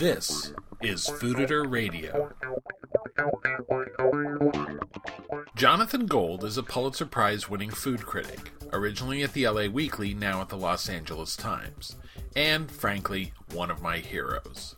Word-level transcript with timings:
This 0.00 0.54
is 0.80 1.06
Fooditor 1.06 1.70
Radio. 1.70 2.32
Jonathan 5.54 6.06
Gold 6.06 6.42
is 6.42 6.56
a 6.56 6.62
Pulitzer 6.62 7.04
Prize 7.04 7.50
winning 7.50 7.68
food 7.68 8.06
critic, 8.06 8.50
originally 8.72 9.22
at 9.22 9.34
the 9.34 9.46
LA 9.46 9.66
Weekly, 9.66 10.14
now 10.14 10.40
at 10.40 10.48
the 10.48 10.56
Los 10.56 10.88
Angeles 10.88 11.36
Times, 11.36 11.96
and, 12.34 12.70
frankly, 12.70 13.34
one 13.52 13.70
of 13.70 13.82
my 13.82 13.98
heroes. 13.98 14.74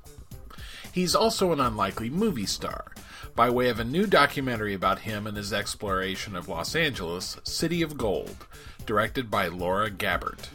He's 0.90 1.14
also 1.14 1.52
an 1.52 1.61
unlikely 1.61 2.11
movie 2.11 2.45
star, 2.45 2.93
by 3.36 3.48
way 3.48 3.68
of 3.68 3.79
a 3.79 3.84
new 3.84 4.09
documentary 4.09 4.75
about 4.75 4.98
him 4.98 5.29
and 5.29 5.36
his 5.36 5.52
exploration 5.52 6.34
of 6.34 6.48
Los 6.48 6.75
Angeles, 6.75 7.36
City 7.45 7.80
of 7.80 7.96
Gold, 7.96 8.45
directed 8.86 9.30
by 9.30 9.46
Laura 9.46 9.89
Gabbert. 9.89 10.48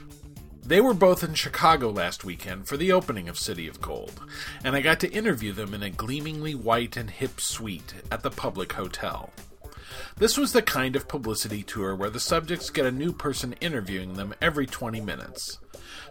They 0.68 0.81
were 0.81 0.93
both 0.93 1.23
in 1.23 1.34
Chicago 1.34 1.89
last 1.89 2.25
weekend 2.25 2.68
for 2.68 2.75
the 2.75 2.91
opening 2.91 3.29
of 3.29 3.39
City 3.39 3.70
of 3.70 3.79
Gold, 3.79 4.20
and 4.65 4.75
I 4.75 4.82
got 4.82 5.00
to 5.00 5.11
interview 5.13 5.54
them 5.54 5.73
in 5.73 5.82
a 5.82 5.89
gleamingly 5.89 6.55
white 6.55 6.97
and 6.97 7.09
hip 7.09 7.39
suite 7.39 7.93
at 8.11 8.21
the 8.21 8.29
Public 8.29 8.73
Hotel. 8.73 9.32
This 10.18 10.37
was 10.37 10.51
the 10.51 10.61
kind 10.61 10.97
of 10.97 11.07
publicity 11.07 11.64
tour 11.64 11.95
where 11.95 12.09
the 12.09 12.19
subjects 12.19 12.69
get 12.69 12.86
a 12.86 12.92
new 12.92 13.14
person 13.14 13.56
interviewing 13.61 14.15
them 14.15 14.36
every 14.42 14.65
20 14.65 15.00
minutes. 15.00 15.57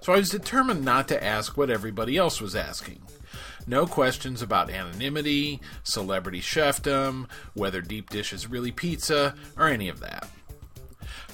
So 0.01 0.15
I 0.15 0.17
was 0.17 0.31
determined 0.31 0.83
not 0.83 1.07
to 1.09 1.23
ask 1.23 1.59
what 1.59 1.69
everybody 1.69 2.17
else 2.17 2.41
was 2.41 2.57
asking. 2.57 3.03
No 3.67 3.87
questions 3.87 4.41
about 4.41 4.71
anonymity, 4.71 5.61
celebrity 5.83 6.41
chefdom, 6.41 7.29
whether 7.53 7.83
deep 7.83 8.09
dish 8.09 8.33
is 8.33 8.49
really 8.49 8.73
pizza, 8.73 9.35
or 9.59 9.69
any 9.69 9.91
of 9.91 10.01
that. 10.01 10.31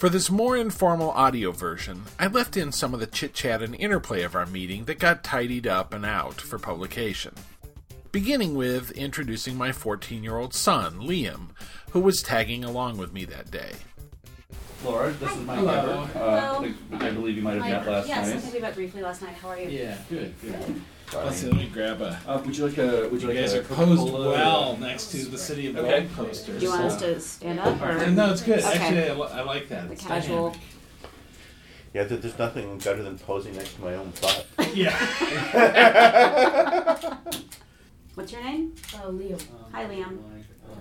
For 0.02 0.08
this 0.08 0.32
more 0.32 0.56
informal 0.56 1.12
audio 1.12 1.52
version, 1.52 2.02
I 2.18 2.26
left 2.26 2.56
in 2.56 2.72
some 2.72 2.92
of 2.92 2.98
the 2.98 3.06
chit 3.06 3.34
chat 3.34 3.62
and 3.62 3.72
interplay 3.76 4.22
of 4.22 4.34
our 4.34 4.46
meeting 4.46 4.86
that 4.86 4.98
got 4.98 5.22
tidied 5.22 5.64
up 5.64 5.94
and 5.94 6.04
out 6.04 6.40
for 6.40 6.58
publication. 6.58 7.34
Beginning 8.10 8.56
with 8.56 8.90
introducing 8.90 9.56
my 9.56 9.70
14 9.70 10.24
year 10.24 10.38
old 10.38 10.54
son, 10.54 10.98
Liam, 10.98 11.50
who 11.92 12.00
was 12.00 12.20
tagging 12.20 12.64
along 12.64 12.96
with 12.96 13.12
me 13.12 13.24
that 13.26 13.52
day. 13.52 13.74
Laura, 14.84 15.12
this 15.12 15.30
is 15.36 15.46
Mike 15.46 15.60
Hello. 15.60 16.08
Ever. 16.16 16.18
Uh, 16.18 16.72
I 16.98 17.10
believe 17.12 17.36
you 17.36 17.42
might 17.42 17.62
have 17.62 17.86
met 17.86 17.86
last 17.86 18.08
yes, 18.08 18.26
I 18.26 18.32
night. 18.32 18.40
think 18.40 18.54
we 18.54 18.60
met 18.60 18.74
briefly 18.74 19.02
last 19.02 19.22
night. 19.22 19.34
How 19.34 19.50
are 19.50 19.60
you? 19.60 19.68
Yeah, 19.68 19.98
good, 20.10 20.34
good. 20.40 20.82
Let's 21.14 21.36
see, 21.36 21.46
let 21.48 21.56
me 21.56 21.68
grab 21.72 22.00
a. 22.00 22.18
Uh, 22.26 22.40
would 22.44 22.56
you 22.56 22.66
like 22.66 22.78
a? 22.78 23.08
Would 23.08 23.20
you, 23.22 23.28
You 23.28 23.34
like 23.34 23.44
guys 23.44 23.52
a 23.54 23.60
are 23.60 23.64
posed 23.64 23.98
Coca-Cola? 24.00 24.28
well 24.30 24.76
next 24.78 25.10
to 25.12 25.18
the 25.26 25.36
City 25.38 25.66
of 25.68 25.76
Okay. 25.76 26.06
Gold 26.16 26.28
posters. 26.28 26.58
Do 26.58 26.64
you 26.66 26.70
want 26.72 26.84
us 26.84 26.96
to 27.00 27.20
stand 27.20 27.60
up 27.60 27.80
or 27.82 27.90
uh, 27.98 28.10
No, 28.10 28.32
it's 28.32 28.42
good. 28.42 28.58
Okay. 28.60 28.78
Actually, 28.78 29.10
I, 29.10 29.14
li- 29.14 29.28
I 29.32 29.42
like 29.42 29.68
that. 29.68 29.86
the 29.88 29.92
It's 29.92 30.04
casual? 30.06 30.50
dynamic. 30.50 30.60
Yeah, 31.94 32.04
there- 32.04 32.16
there's 32.18 32.38
nothing 32.38 32.78
better 32.78 33.02
than 33.02 33.18
posing 33.18 33.54
next 33.54 33.74
to 33.74 33.82
my 33.82 33.94
own 33.94 34.12
butt. 34.22 34.46
Yeah. 34.74 34.96
What's 38.14 38.32
your 38.32 38.42
name? 38.42 38.74
Uh, 38.94 38.98
oh, 39.06 39.10
Leo. 39.10 39.36
Uh, 39.36 39.38
Hi, 39.72 39.84
Liam. 39.86 40.18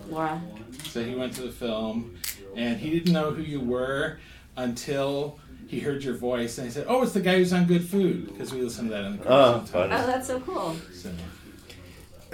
Laura. 0.10 0.42
so 0.86 1.04
he 1.04 1.16
went 1.16 1.34
to 1.36 1.42
the 1.44 1.52
film, 1.52 2.16
and 2.56 2.80
he 2.80 2.90
didn't 2.90 3.14
know 3.14 3.32
who 3.32 3.42
you 3.42 3.60
were 3.60 4.20
until 4.58 5.40
he 5.72 5.80
heard 5.80 6.04
your 6.04 6.16
voice, 6.16 6.58
and 6.58 6.68
he 6.68 6.74
said, 6.74 6.86
"Oh, 6.90 7.02
it's 7.02 7.14
the 7.14 7.22
guy 7.22 7.38
who's 7.38 7.54
on 7.54 7.66
Good 7.66 7.86
Food," 7.86 8.28
because 8.28 8.54
we 8.54 8.62
listen 8.62 8.86
to 8.86 8.92
that 8.92 9.06
in 9.06 9.18
the 9.18 9.24
car 9.24 9.32
Oh, 9.32 9.52
sometimes. 9.54 9.70
funny. 9.72 9.94
Oh, 9.94 10.06
that's 10.06 10.28
so 10.28 10.40
cool. 10.42 10.76
So 10.94 11.10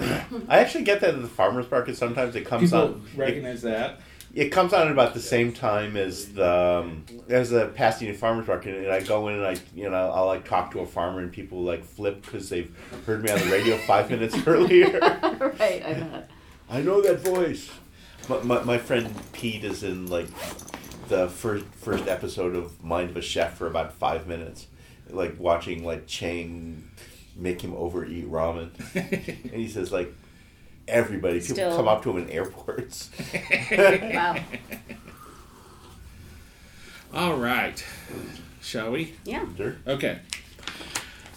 I 0.48 0.58
actually 0.58 0.82
get 0.82 1.00
that 1.02 1.14
at 1.14 1.22
the 1.22 1.28
farmers 1.28 1.70
market. 1.70 1.96
Sometimes 1.96 2.34
it 2.34 2.44
comes 2.44 2.70
people 2.70 2.78
on. 2.80 3.06
It, 3.14 3.16
recognize 3.16 3.62
that. 3.62 4.00
it 4.34 4.48
comes 4.50 4.72
on 4.72 4.86
at 4.86 4.92
about 4.92 5.14
the 5.14 5.20
same 5.20 5.52
time 5.52 5.96
as 5.96 6.32
the 6.32 6.52
um, 6.82 7.04
as 7.28 7.50
the 7.50 7.66
Pasadena 7.68 8.18
farmers 8.18 8.48
market, 8.48 8.76
and 8.76 8.92
I 8.92 9.02
go 9.02 9.28
in 9.28 9.36
and 9.36 9.44
I 9.46 9.56
you 9.72 9.88
know 9.88 9.94
I'll 10.10 10.26
like 10.26 10.44
talk 10.44 10.72
to 10.72 10.80
a 10.80 10.86
farmer 10.86 11.20
and 11.20 11.30
people 11.30 11.62
like 11.62 11.84
flip 11.84 12.22
because 12.22 12.48
they've 12.48 12.74
heard 13.06 13.22
me 13.22 13.30
on 13.30 13.38
the 13.38 13.46
radio 13.52 13.76
five 13.86 14.10
minutes 14.10 14.36
earlier. 14.48 14.98
right, 15.00 15.84
I 15.86 15.94
bet. 15.94 16.30
I 16.68 16.82
know 16.82 17.00
that 17.02 17.20
voice. 17.20 17.70
My, 18.28 18.42
my, 18.42 18.62
my 18.64 18.78
friend 18.78 19.14
Pete 19.32 19.62
is 19.64 19.84
in 19.84 20.08
like 20.08 20.26
the 21.08 21.28
first 21.28 21.64
first 21.76 22.06
episode 22.06 22.54
of 22.54 22.82
Mind 22.82 23.10
of 23.10 23.16
a 23.16 23.22
Chef 23.22 23.56
for 23.56 23.66
about 23.66 23.92
five 23.94 24.26
minutes, 24.26 24.66
like 25.08 25.38
watching 25.38 25.84
like 25.84 26.06
Chang 26.06 26.90
make 27.36 27.62
him 27.62 27.74
overeat 27.74 28.30
ramen, 28.30 28.70
and 29.44 29.54
he 29.54 29.68
says 29.68 29.92
like 29.92 30.12
everybody 30.86 31.40
people 31.40 31.54
Still. 31.56 31.76
come 31.76 31.88
up 31.88 32.02
to 32.02 32.10
him 32.10 32.24
in 32.24 32.30
airports. 32.30 33.10
Wow. 33.70 34.36
All 37.14 37.36
right. 37.36 37.82
Shall 38.60 38.90
we? 38.90 39.14
Yeah. 39.24 39.46
Sure. 39.56 39.76
Okay. 39.86 40.18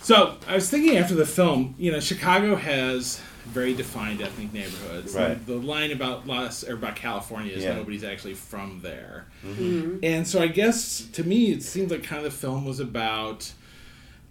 So 0.01 0.37
I 0.47 0.55
was 0.55 0.69
thinking 0.69 0.97
after 0.97 1.15
the 1.15 1.25
film, 1.25 1.75
you 1.77 1.91
know, 1.93 2.01
Chicago 2.01 2.55
has 2.55 3.21
very 3.45 3.73
defined 3.73 4.21
ethnic 4.21 4.53
neighborhoods. 4.53 5.13
Right. 5.15 5.45
The 5.45 5.55
line 5.55 5.91
about 5.91 6.27
Los 6.27 6.63
or 6.63 6.73
about 6.73 6.95
California 6.95 7.53
is 7.53 7.63
Yeah. 7.63 7.75
nobody's 7.75 8.03
actually 8.03 8.35
from 8.35 8.81
there. 8.81 9.25
Mm-hmm. 9.45 9.97
And 10.03 10.27
so 10.27 10.41
I 10.41 10.47
guess 10.47 11.01
to 11.13 11.23
me 11.23 11.51
it 11.51 11.63
seems 11.63 11.91
like 11.91 12.03
kind 12.03 12.25
of 12.25 12.31
the 12.31 12.37
film 12.37 12.65
was 12.65 12.79
about 12.79 13.51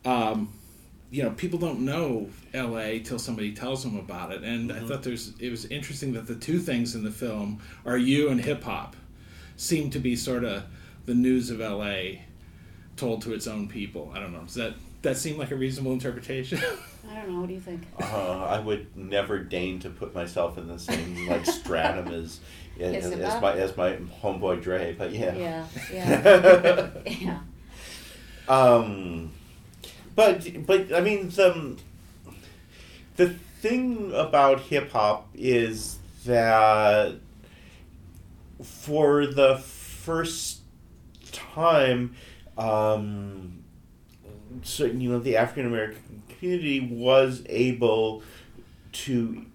um, 0.04 0.53
you 1.10 1.22
know, 1.25 1.31
people 1.31 1.59
don't 1.59 1.81
know 1.81 2.31
LA 2.54 2.99
till 3.03 3.19
somebody 3.19 3.53
tells 3.53 3.82
them 3.82 3.99
about 3.99 4.31
it. 4.32 4.43
And 4.44 4.72
I 4.72 4.81
thought 4.81 5.03
there's 5.03 5.32
it 5.41 5.50
was 5.50 5.65
interesting 5.66 6.12
that 6.12 6.26
the 6.26 6.37
two 6.37 6.59
things 6.60 6.94
in 6.94 7.03
the 7.04 7.10
film 7.10 7.60
are 7.84 7.99
you 7.99 8.28
and 8.28 8.41
hip 8.41 8.62
hop 8.62 8.94
seem 9.56 9.91
to 9.91 9.99
be 9.99 10.15
sort 10.16 10.44
of 10.44 10.62
the 11.06 11.15
news 11.15 11.50
of 11.50 11.59
LA 11.59 12.20
told 12.97 13.22
to 13.22 13.32
its 13.34 13.47
own 13.47 13.69
people. 13.69 14.12
I 14.15 14.20
don't 14.20 14.32
know. 14.32 14.43
Does 14.43 14.54
that 14.54 14.75
that 15.03 15.16
seem 15.16 15.38
like 15.38 15.50
a 15.50 15.56
reasonable 15.56 15.93
interpretation? 15.93 16.59
I 17.11 17.15
don't 17.15 17.33
know. 17.33 17.41
What 17.41 17.49
do 17.49 17.55
you 17.55 17.61
think? 17.61 17.83
Uh, 18.00 18.44
I 18.44 18.61
would 18.61 18.97
never 18.97 19.38
deign 19.38 19.81
to 19.81 19.91
put 19.91 20.15
myself 20.15 20.59
in 20.59 20.69
the 20.69 20.78
same 20.78 21.27
like 21.28 21.47
stratum 21.47 22.09
as 22.09 22.41
as, 22.81 23.06
As 23.06 23.12
as 23.12 23.43
my 23.43 23.53
as 23.53 23.77
my 23.77 23.93
homeboy 24.22 24.62
Dre, 24.62 24.94
but 24.97 25.12
yeah. 25.12 25.34
Yeah. 25.34 25.66
Yeah. 25.93 26.91
yeah. 27.06 27.38
Um, 28.49 29.33
but 30.15 30.66
but 30.66 30.93
I 30.93 31.00
mean 31.00 31.31
the 31.31 31.77
the 33.17 33.28
thing 33.61 34.12
about 34.15 34.61
hip 34.61 34.93
hop 34.93 35.28
is 35.34 35.99
that 36.25 37.15
for 38.62 39.27
the 39.27 39.59
first 39.59 40.61
time, 41.32 42.15
um, 42.56 43.62
so 44.62 44.84
you 44.84 45.10
know 45.10 45.18
the 45.18 45.36
African 45.36 45.66
American 45.66 46.22
community 46.28 46.80
was 46.80 47.42
able 47.48 48.22
to 48.92 49.46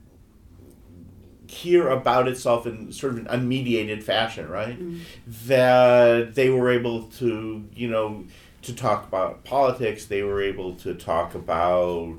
hear 1.47 1.87
about 1.89 2.27
itself 2.27 2.65
in 2.65 2.91
sort 2.91 3.13
of 3.13 3.19
an 3.19 3.25
unmediated 3.25 4.03
fashion, 4.03 4.49
right? 4.49 4.79
Mm-hmm. 4.79 4.99
That 5.47 6.35
they 6.35 6.49
were 6.49 6.69
able 6.69 7.03
to, 7.03 7.63
you 7.73 7.87
know, 7.87 8.25
to 8.63 8.75
talk 8.75 9.07
about 9.07 9.43
politics. 9.43 10.05
They 10.05 10.23
were 10.23 10.41
able 10.41 10.75
to 10.77 10.93
talk 10.93 11.35
about, 11.35 12.15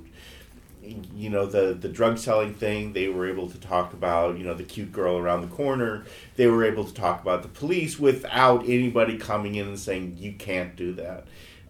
you 0.82 1.30
know, 1.30 1.46
the 1.46 1.74
the 1.74 1.88
drug 1.88 2.18
selling 2.18 2.54
thing. 2.54 2.92
They 2.92 3.08
were 3.08 3.28
able 3.28 3.48
to 3.50 3.58
talk 3.58 3.92
about, 3.92 4.38
you 4.38 4.44
know, 4.44 4.54
the 4.54 4.64
cute 4.64 4.92
girl 4.92 5.16
around 5.16 5.42
the 5.42 5.54
corner. 5.54 6.04
They 6.36 6.46
were 6.46 6.64
able 6.64 6.84
to 6.84 6.94
talk 6.94 7.20
about 7.20 7.42
the 7.42 7.48
police 7.48 7.98
without 7.98 8.62
anybody 8.64 9.18
coming 9.18 9.56
in 9.56 9.68
and 9.68 9.78
saying 9.78 10.16
you 10.18 10.32
can't 10.32 10.76
do 10.76 10.92
that. 10.94 11.26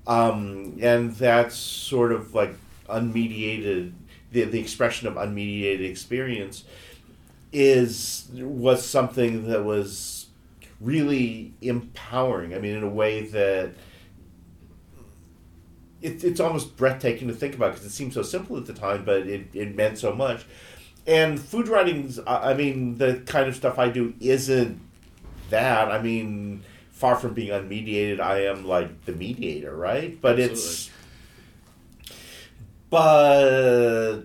Um, 0.07 0.79
and 0.81 1.15
that's 1.17 1.57
sort 1.57 2.13
of 2.13 2.35
like 2.35 2.55
unmediated. 2.89 3.93
The, 4.33 4.45
the 4.45 4.61
expression 4.61 5.09
of 5.09 5.15
unmediated 5.15 5.89
experience 5.89 6.65
is 7.53 8.29
was 8.35 8.85
something 8.85 9.49
that 9.49 9.65
was 9.65 10.27
really 10.81 11.55
empowering. 11.63 12.55
I 12.55 12.59
mean, 12.59 12.75
in 12.75 12.83
a 12.83 12.89
way 12.89 13.23
that 13.27 13.73
it, 16.03 16.23
it's 16.25 16.41
almost 16.41 16.77
breathtaking 16.77 17.29
to 17.29 17.35
think 17.35 17.55
about 17.55 17.73
because 17.73 17.87
it 17.87 17.91
seemed 17.91 18.13
so 18.13 18.23
simple 18.23 18.57
at 18.57 18.67
the 18.67 18.73
time, 18.73 19.05
but 19.05 19.27
it, 19.27 19.49
it 19.55 19.75
meant 19.75 19.99
so 19.99 20.15
much. 20.15 20.45
And 21.07 21.41
food 21.41 21.69
writing's, 21.69 22.19
I 22.21 22.51
I 22.51 22.55
mean, 22.55 22.99
the 22.99 23.23
kind 23.27 23.49
of 23.49 23.57
stuff 23.57 23.79
I 23.79 23.89
do 23.89 24.15
isn't 24.21 24.81
that. 25.51 25.91
I 25.91 26.01
mean, 26.03 26.63
far 26.97 27.15
from 27.15 27.35
being 27.35 27.51
unmediated, 27.51 28.21
I 28.21 28.45
am 28.47 28.67
like 28.67 29.05
the 29.05 29.13
mediator, 29.13 29.77
right? 29.77 30.19
But 30.19 30.41
it's, 30.41 30.91
but 32.89 34.23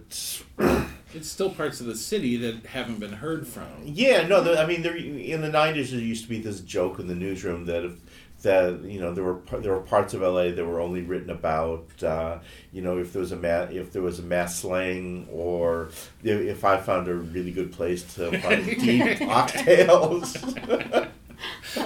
it's 1.13 1.29
still 1.29 1.49
parts 1.49 1.81
of 1.81 1.87
the 1.87 1.97
city 1.97 2.37
that 2.37 2.67
haven't 2.67 3.01
been 3.01 3.11
heard 3.11 3.45
from. 3.45 3.67
Yeah, 3.83 4.25
no, 4.25 4.41
the, 4.41 4.57
I 4.57 4.65
mean, 4.65 4.83
there 4.83 4.95
in 4.95 5.41
the 5.41 5.49
nineties 5.49 5.91
there 5.91 5.99
used 5.99 6.23
to 6.23 6.29
be 6.29 6.39
this 6.39 6.61
joke 6.61 6.97
in 6.97 7.07
the 7.07 7.15
newsroom 7.15 7.65
that 7.65 7.83
if 7.83 7.99
that 8.43 8.81
you 8.83 9.01
know 9.01 9.13
there 9.13 9.25
were 9.25 9.41
there 9.59 9.73
were 9.73 9.81
parts 9.81 10.13
of 10.13 10.21
LA 10.21 10.51
that 10.51 10.65
were 10.65 10.79
only 10.79 11.01
written 11.01 11.29
about 11.29 11.85
uh, 12.01 12.39
you 12.71 12.81
know 12.81 12.97
if 12.99 13.11
there 13.11 13.19
was 13.19 13.33
a 13.33 13.35
ma- 13.35 13.67
if 13.69 13.91
there 13.91 14.01
was 14.01 14.19
a 14.19 14.23
mass 14.23 14.61
slaying 14.61 15.27
or 15.29 15.87
if, 15.87 16.11
if 16.23 16.63
I 16.63 16.77
found 16.77 17.09
a 17.09 17.15
really 17.15 17.51
good 17.51 17.73
place 17.73 18.15
to 18.15 18.39
find 18.39 18.65
deep 18.79 19.19
cocktails. 19.19 20.37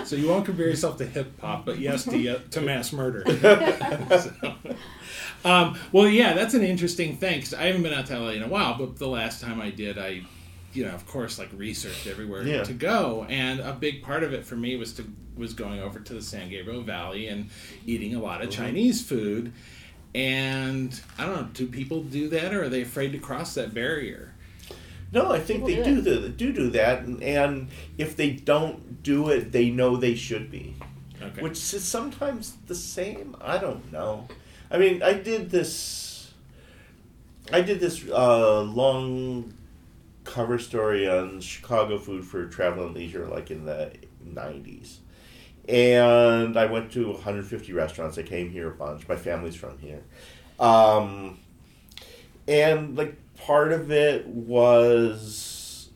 So 0.06 0.16
you 0.16 0.28
won't 0.28 0.46
compare 0.46 0.68
yourself 0.68 0.98
to 0.98 1.06
hip 1.06 1.40
hop, 1.40 1.66
but 1.66 1.80
yes 1.80 2.04
to 2.06 2.28
uh, 2.30 2.40
to 2.52 2.62
mass 2.62 2.92
murder. 2.94 3.24
So, 4.20 4.54
Um, 5.44 5.78
well, 5.92 6.08
yeah, 6.08 6.34
that's 6.34 6.56
an 6.56 6.64
interesting 6.64 7.18
thing 7.18 7.38
because 7.38 7.54
I 7.54 7.64
haven't 7.66 7.84
been 7.84 7.94
out 7.94 8.08
to 8.08 8.18
LA 8.20 8.30
in 8.30 8.42
a 8.42 8.48
while, 8.48 8.78
but 8.80 8.98
the 8.98 9.08
last 9.08 9.42
time 9.42 9.62
I 9.62 9.70
did, 9.70 10.00
I, 10.00 10.24
you 10.74 10.84
know, 10.84 10.90
of 10.92 11.06
course, 11.06 11.38
like 11.38 11.50
researched 11.56 12.08
everywhere 12.08 12.42
Yeah. 12.44 12.64
to 12.64 12.74
go, 12.74 13.28
and 13.30 13.60
a 13.60 13.72
big 13.74 14.02
part 14.02 14.24
of 14.24 14.34
it 14.34 14.44
for 14.44 14.56
me 14.56 14.76
was 14.76 14.94
to 14.94 15.06
was 15.38 15.54
going 15.54 15.82
over 15.82 16.00
to 16.00 16.14
the 16.14 16.22
San 16.22 16.50
Gabriel 16.50 16.82
Valley 16.82 17.28
and 17.28 17.50
eating 17.86 18.16
a 18.16 18.20
lot 18.20 18.42
of 18.42 18.50
Chinese 18.50 19.04
food. 19.06 19.52
And 20.16 21.00
I 21.20 21.26
don't 21.26 21.36
know, 21.36 21.48
do 21.54 21.68
people 21.68 22.02
do 22.02 22.30
that, 22.30 22.54
or 22.54 22.64
are 22.64 22.70
they 22.70 22.82
afraid 22.82 23.12
to 23.12 23.18
cross 23.20 23.54
that 23.56 23.74
barrier? 23.74 24.34
No, 25.12 25.32
I 25.32 25.40
think 25.40 25.66
People 25.66 25.84
they 25.84 25.90
do 25.90 26.02
do, 26.02 26.20
the, 26.20 26.30
do 26.30 26.52
do 26.52 26.70
that, 26.72 27.04
and, 27.04 27.22
and 27.24 27.70
if 27.98 28.16
they 28.16 28.32
don't 28.32 29.02
do 29.04 29.30
it, 29.30 29.52
they 29.52 29.70
know 29.70 29.96
they 29.96 30.16
should 30.16 30.52
be. 30.52 30.76
Okay. 31.22 31.42
Which 31.42 31.54
is 31.74 31.84
sometimes 31.84 32.58
the 32.68 32.76
same. 32.76 33.36
I 33.42 33.58
don't 33.58 33.92
know. 33.92 34.28
I 34.70 34.78
mean, 34.78 35.02
I 35.02 35.14
did 35.14 35.50
this. 35.50 36.34
I 37.52 37.62
did 37.62 37.80
this 37.80 38.04
uh, 38.10 38.62
long 38.62 39.54
cover 40.24 40.58
story 40.58 41.08
on 41.08 41.40
Chicago 41.40 41.98
food 41.98 42.26
for 42.26 42.46
travel 42.48 42.88
and 42.88 42.96
leisure, 42.96 43.28
like 43.28 43.52
in 43.52 43.66
the 43.66 43.94
'90s, 44.28 44.98
and 45.70 46.58
I 46.58 46.66
went 46.66 46.92
to 46.94 47.12
150 47.12 47.72
restaurants. 47.74 48.18
I 48.18 48.24
came 48.24 48.50
here 48.50 48.70
a 48.70 48.76
bunch. 48.76 49.08
My 49.08 49.16
family's 49.16 49.56
from 49.56 49.78
here, 49.78 50.04
um, 50.60 51.40
and 52.48 52.98
like 52.98 53.16
part 53.38 53.72
of 53.72 53.92
it 53.92 54.28
was 54.28 55.90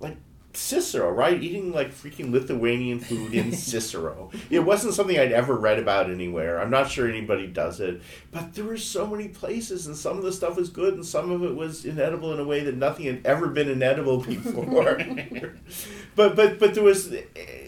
like 0.00 0.16
Cicero, 0.52 1.10
right? 1.10 1.42
Eating 1.42 1.72
like 1.72 1.92
freaking 1.92 2.30
Lithuanian 2.30 3.00
food 3.00 3.34
in 3.34 3.52
Cicero. 3.56 4.30
It 4.50 4.60
wasn't 4.60 4.94
something 4.94 5.18
I'd 5.18 5.32
ever 5.32 5.56
read 5.56 5.78
about 5.78 6.10
anywhere. 6.10 6.60
I'm 6.60 6.70
not 6.70 6.90
sure 6.90 7.08
anybody 7.08 7.46
does 7.46 7.80
it, 7.80 8.02
but 8.30 8.54
there 8.54 8.64
were 8.64 8.76
so 8.76 9.06
many 9.06 9.28
places, 9.28 9.86
and 9.86 9.96
some 9.96 10.16
of 10.18 10.24
the 10.24 10.32
stuff 10.32 10.56
was 10.56 10.70
good, 10.70 10.94
and 10.94 11.04
some 11.04 11.30
of 11.30 11.42
it 11.42 11.54
was 11.54 11.84
inedible 11.84 12.32
in 12.32 12.40
a 12.40 12.44
way 12.44 12.62
that 12.64 12.76
nothing 12.76 13.06
had 13.06 13.24
ever 13.24 13.48
been 13.48 13.68
inedible 13.68 14.18
before. 14.22 14.96
but 16.16 16.36
but 16.36 16.58
but 16.58 16.74
there 16.74 16.84
was, 16.84 17.12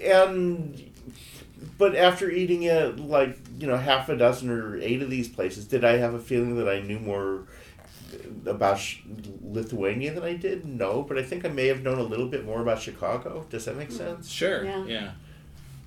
and 0.04 0.90
but 1.78 1.94
after 1.94 2.30
eating 2.30 2.64
it 2.64 2.98
like 2.98 3.38
you 3.58 3.66
know 3.66 3.76
half 3.76 4.08
a 4.08 4.16
dozen 4.16 4.50
or 4.50 4.76
eight 4.76 5.02
of 5.02 5.10
these 5.10 5.28
places, 5.28 5.66
did 5.66 5.84
I 5.84 5.96
have 5.96 6.14
a 6.14 6.18
feeling 6.18 6.56
that 6.56 6.68
I 6.68 6.80
knew 6.80 6.98
more? 6.98 7.46
About 8.46 8.78
Sh- 8.78 8.98
Lithuania 9.42 10.14
than 10.14 10.22
I 10.22 10.34
did? 10.34 10.64
No, 10.64 11.02
but 11.02 11.18
I 11.18 11.22
think 11.22 11.44
I 11.44 11.48
may 11.48 11.66
have 11.66 11.82
known 11.82 11.98
a 11.98 12.02
little 12.02 12.28
bit 12.28 12.44
more 12.44 12.60
about 12.62 12.80
Chicago. 12.80 13.44
Does 13.50 13.64
that 13.66 13.76
make 13.76 13.90
sense? 13.90 14.28
Sure. 14.30 14.64
Yeah. 14.64 14.84
Yeah. 14.86 15.10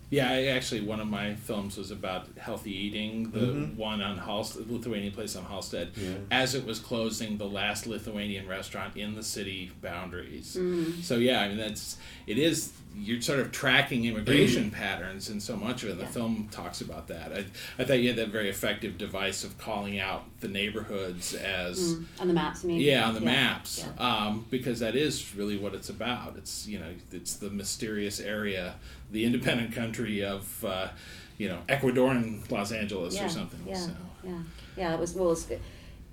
Yeah. 0.10 0.30
I 0.30 0.46
actually, 0.48 0.82
one 0.82 1.00
of 1.00 1.08
my 1.08 1.36
films 1.36 1.78
was 1.78 1.90
about 1.90 2.28
healthy 2.38 2.72
eating. 2.76 3.32
The 3.32 3.40
Mhm. 3.40 3.76
one 3.78 4.02
on 4.02 4.18
Halsted, 4.20 4.70
Lithuanian 4.70 5.14
place 5.14 5.36
on 5.36 5.46
Halsted. 5.46 5.90
Yeah. 5.96 6.16
As 6.30 6.54
it 6.54 6.66
was 6.66 6.80
closing, 6.80 7.38
the 7.38 7.48
last 7.48 7.88
Lithuanian 7.88 8.48
restaurant 8.48 8.98
in 8.98 9.16
the 9.16 9.24
city 9.24 9.72
boundaries. 9.82 10.56
Mm. 10.60 11.02
So 11.02 11.18
yeah, 11.18 11.42
I 11.42 11.48
mean 11.50 11.58
that's 11.58 11.98
it 12.28 12.38
is. 12.38 12.74
You're 12.94 13.22
sort 13.22 13.40
of 13.40 13.52
tracking 13.52 14.06
immigration 14.06 14.70
patterns, 14.70 15.30
and 15.30 15.42
so 15.42 15.56
much 15.56 15.84
of 15.84 15.90
it. 15.92 15.98
The 15.98 16.04
Yeah. 16.04 16.10
film 16.10 16.50
talks 16.52 16.82
about 16.82 17.08
that. 17.08 17.32
I, 17.32 17.46
I 17.80 17.86
thought 17.86 18.00
you 18.00 18.10
had 18.10 18.18
that 18.18 18.28
very 18.30 18.50
effective 18.50 18.98
device 18.98 19.44
of 19.44 19.58
calling 19.58 19.98
out 20.00 20.24
the 20.42 20.48
neighborhoods 20.48 21.34
as. 21.34 21.96
Mm. 21.96 22.06
On 22.20 22.28
the 22.28 22.34
maps, 22.34 22.64
maybe. 22.64 22.84
Yeah, 22.84 23.08
on 23.08 23.14
the 23.14 23.22
maps, 23.22 23.86
Yeah. 23.98 24.04
um, 24.28 24.46
because 24.52 24.80
that 24.82 24.96
is 24.96 25.34
really 25.36 25.58
what 25.58 25.74
it's 25.74 25.90
about. 25.90 26.36
It's 26.38 26.68
you 26.68 26.80
know, 26.80 26.94
it's 27.12 27.36
the 27.36 27.50
mysterious 27.50 28.20
area, 28.20 28.76
the 29.12 29.24
independent 29.26 29.74
country 29.74 30.24
of, 30.24 30.64
uh, 30.66 30.90
you 31.38 31.48
know, 31.48 31.60
Ecuador 31.70 32.12
and 32.12 32.50
Los 32.52 32.72
Angeles 32.72 33.16
yeah. 33.16 33.26
or 33.26 33.30
something. 33.30 33.62
Yeah, 33.66 33.76
So 33.76 33.92
yeah, 34.24 34.40
yeah. 34.78 34.94
It 34.94 35.00
was 35.00 35.14
well. 35.14 35.28
It 35.28 35.30
was, 35.30 35.52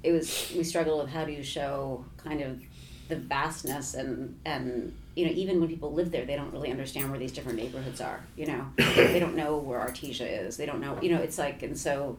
it 0.04 0.12
was 0.12 0.52
we 0.56 0.62
struggled 0.64 1.02
with 1.02 1.10
how 1.12 1.24
do 1.24 1.32
you 1.32 1.42
show 1.42 2.04
kind 2.19 2.40
of 2.40 2.60
the 3.08 3.16
vastness 3.16 3.94
and 3.94 4.38
and 4.44 4.93
you 5.16 5.25
know 5.26 5.32
even 5.32 5.58
when 5.60 5.69
people 5.69 5.93
live 5.93 6.10
there 6.10 6.25
they 6.25 6.37
don't 6.37 6.52
really 6.52 6.70
understand 6.70 7.10
where 7.10 7.19
these 7.19 7.32
different 7.32 7.58
neighborhoods 7.58 8.00
are. 8.00 8.20
You 8.37 8.46
know 8.46 8.66
they 8.76 9.19
don't 9.19 9.34
know 9.37 9.56
where 9.56 9.81
Artesia 9.81 10.46
is. 10.46 10.56
They 10.56 10.66
don't 10.66 10.81
know. 10.81 10.99
You 11.00 11.10
know 11.14 11.20
it's 11.22 11.38
like 11.38 11.62
and 11.62 11.76
so 11.78 12.19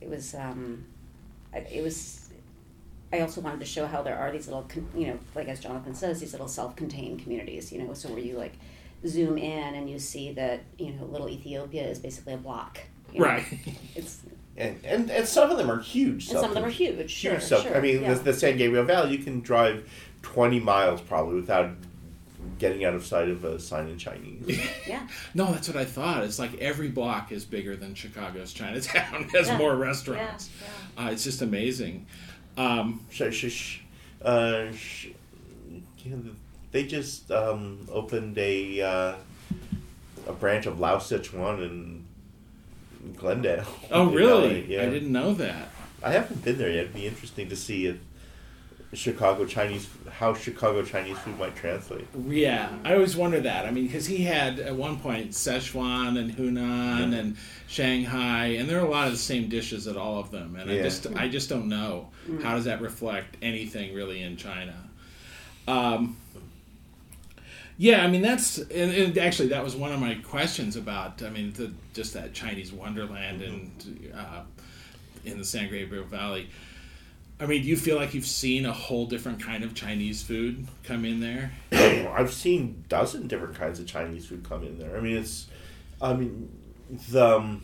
it 0.00 0.08
was 0.08 0.34
um, 0.34 0.84
it 1.54 1.82
was. 1.82 2.24
I 3.12 3.20
also 3.20 3.40
wanted 3.40 3.60
to 3.60 3.66
show 3.66 3.86
how 3.86 4.02
there 4.02 4.18
are 4.18 4.30
these 4.30 4.48
little, 4.48 4.66
you 4.94 5.06
know, 5.06 5.18
like 5.34 5.48
as 5.48 5.60
Jonathan 5.60 5.94
says, 5.94 6.20
these 6.20 6.32
little 6.32 6.46
self-contained 6.46 7.22
communities. 7.22 7.72
You 7.72 7.82
know, 7.82 7.94
so 7.94 8.10
where 8.10 8.18
you 8.18 8.36
like 8.36 8.52
zoom 9.06 9.38
in 9.38 9.74
and 9.74 9.88
you 9.88 9.98
see 9.98 10.32
that 10.32 10.60
you 10.78 10.92
know 10.92 11.04
little 11.06 11.28
Ethiopia 11.28 11.86
is 11.88 11.98
basically 11.98 12.34
a 12.34 12.36
block. 12.36 12.80
you 13.12 13.20
know. 13.20 13.26
right, 13.26 13.44
It's 13.96 14.20
And, 14.58 14.78
and 14.84 15.10
and 15.10 15.26
some 15.26 15.50
of 15.50 15.56
them 15.56 15.70
are 15.70 15.78
huge. 15.80 16.28
and 16.28 16.38
some 16.40 16.50
of 16.50 16.54
them 16.54 16.64
are 16.64 16.70
self- 16.70 16.74
huge. 16.98 17.10
Sure, 17.10 17.32
Huge 17.32 17.42
self- 17.44 17.62
sure. 17.62 17.76
I 17.76 17.80
mean, 17.80 18.02
yeah. 18.02 18.12
the, 18.14 18.20
the 18.24 18.34
San 18.34 18.56
Gabriel 18.58 18.84
Valley, 18.84 19.16
you 19.16 19.22
can 19.24 19.40
drive 19.40 19.88
20 20.28 20.60
miles 20.60 21.00
probably 21.00 21.36
without 21.36 21.70
getting 22.58 22.84
out 22.84 22.92
of 22.94 23.04
sight 23.06 23.28
of 23.30 23.44
a 23.44 23.58
sign 23.58 23.88
in 23.88 23.96
Chinese. 23.96 24.60
yeah, 24.86 25.06
no, 25.34 25.50
that's 25.52 25.68
what 25.68 25.76
I 25.76 25.84
thought. 25.86 26.22
It's 26.22 26.38
like 26.38 26.54
every 26.58 26.88
block 26.88 27.32
is 27.32 27.44
bigger 27.46 27.76
than 27.76 27.94
Chicago's 27.94 28.52
Chinatown. 28.52 29.22
It 29.32 29.36
has 29.36 29.48
Yeah. 29.48 29.56
more 29.56 29.74
restaurants. 29.74 30.50
yeah. 30.98 31.06
Uh, 31.06 31.10
it's 31.10 31.24
just 31.24 31.40
amazing. 31.40 32.04
Um, 32.58 33.00
sh- 33.10 33.22
sh- 33.32 33.50
sh- 33.52 33.78
uh, 34.22 34.70
sh- 34.72 35.08
they 36.72 36.84
just 36.84 37.30
um, 37.30 37.86
opened 37.90 38.36
a 38.38 38.82
uh, 38.82 39.14
a 40.26 40.32
branch 40.32 40.66
of 40.66 40.78
Lao 40.78 40.98
Sichuan 40.98 41.62
in 41.64 42.04
Glendale. 43.16 43.64
oh, 43.90 44.08
in 44.10 44.14
really? 44.14 44.62
LA, 44.62 44.66
Yeah. 44.76 44.82
I 44.82 44.90
didn't 44.90 45.12
know 45.12 45.32
that. 45.34 45.70
I 46.02 46.12
haven't 46.12 46.44
been 46.44 46.58
there 46.58 46.68
yet. 46.70 46.80
It'd 46.84 46.94
be 46.94 47.06
interesting 47.06 47.48
to 47.48 47.56
see 47.56 47.86
if 47.86 47.96
Chicago 48.94 49.44
Chinese 49.44 49.86
how 50.10 50.32
Chicago 50.34 50.82
Chinese 50.82 51.18
food 51.18 51.38
might 51.38 51.54
translate. 51.54 52.06
Yeah, 52.26 52.70
I 52.84 52.94
always 52.94 53.16
wonder 53.16 53.38
that. 53.40 53.66
I 53.66 53.70
mean, 53.70 53.86
because 53.86 54.06
he 54.06 54.24
had 54.24 54.58
at 54.58 54.74
one 54.74 54.98
point 54.98 55.30
Szechuan 55.32 56.18
and 56.18 56.34
Hunan 56.34 57.12
Yeah. 57.12 57.18
and 57.18 57.36
Shanghai, 57.66 58.46
and 58.58 58.68
there 58.68 58.78
are 58.78 58.86
a 58.86 58.90
lot 58.90 59.06
of 59.06 59.12
the 59.12 59.18
same 59.18 59.48
dishes 59.48 59.86
at 59.86 59.96
all 59.96 60.18
of 60.18 60.30
them. 60.30 60.56
And 60.56 60.70
I 60.70 60.82
just, 60.82 61.06
I 61.14 61.28
just 61.28 61.48
don't 61.50 61.68
know 61.68 62.08
how 62.42 62.54
does 62.54 62.64
that 62.64 62.80
reflect 62.80 63.36
anything 63.42 63.94
really 63.94 64.22
in 64.22 64.36
China. 64.36 64.74
Um, 65.66 66.16
yeah, 67.76 68.02
I 68.02 68.08
mean 68.08 68.22
that's, 68.22 68.58
and, 68.58 68.90
and 68.90 69.18
actually 69.18 69.48
that 69.48 69.62
was 69.62 69.76
one 69.76 69.92
of 69.92 70.00
my 70.00 70.14
questions 70.14 70.76
about. 70.76 71.22
I 71.22 71.28
mean, 71.30 71.52
the, 71.52 71.70
just 71.92 72.14
that 72.14 72.32
Chinese 72.32 72.72
wonderland 72.72 73.42
and 73.42 74.10
uh, 74.16 74.42
in 75.24 75.38
the 75.38 75.44
San 75.44 75.70
Gabriel 75.70 76.04
Valley. 76.04 76.48
I 77.40 77.46
mean, 77.46 77.62
do 77.62 77.68
you 77.68 77.76
feel 77.76 77.96
like 77.96 78.14
you've 78.14 78.26
seen 78.26 78.66
a 78.66 78.72
whole 78.72 79.06
different 79.06 79.40
kind 79.40 79.62
of 79.62 79.74
Chinese 79.74 80.22
food 80.22 80.66
come 80.82 81.04
in 81.04 81.20
there? 81.20 81.52
I've 81.72 82.32
seen 82.32 82.84
dozen 82.88 83.28
different 83.28 83.54
kinds 83.54 83.78
of 83.78 83.86
Chinese 83.86 84.26
food 84.26 84.44
come 84.48 84.64
in 84.64 84.78
there. 84.78 84.96
I 84.96 85.00
mean, 85.00 85.16
it's, 85.16 85.46
I 86.02 86.14
mean, 86.14 86.48
the, 87.10 87.36
um, 87.36 87.62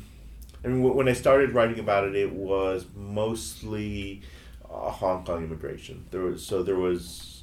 I 0.65 0.69
mean, 0.69 0.83
when 0.83 1.09
I 1.09 1.13
started 1.13 1.55
writing 1.55 1.81
about 1.81 2.05
it, 2.05 2.15
it 2.15 2.33
was 2.33 2.87
mostly 2.95 4.23
uh, 4.65 4.91
Hong 4.91 5.25
Kong 5.25 5.43
immigration. 5.43 6.07
There 6.13 6.23
was 6.23 6.47
so 6.47 6.63
there 6.63 6.77
was, 6.77 7.43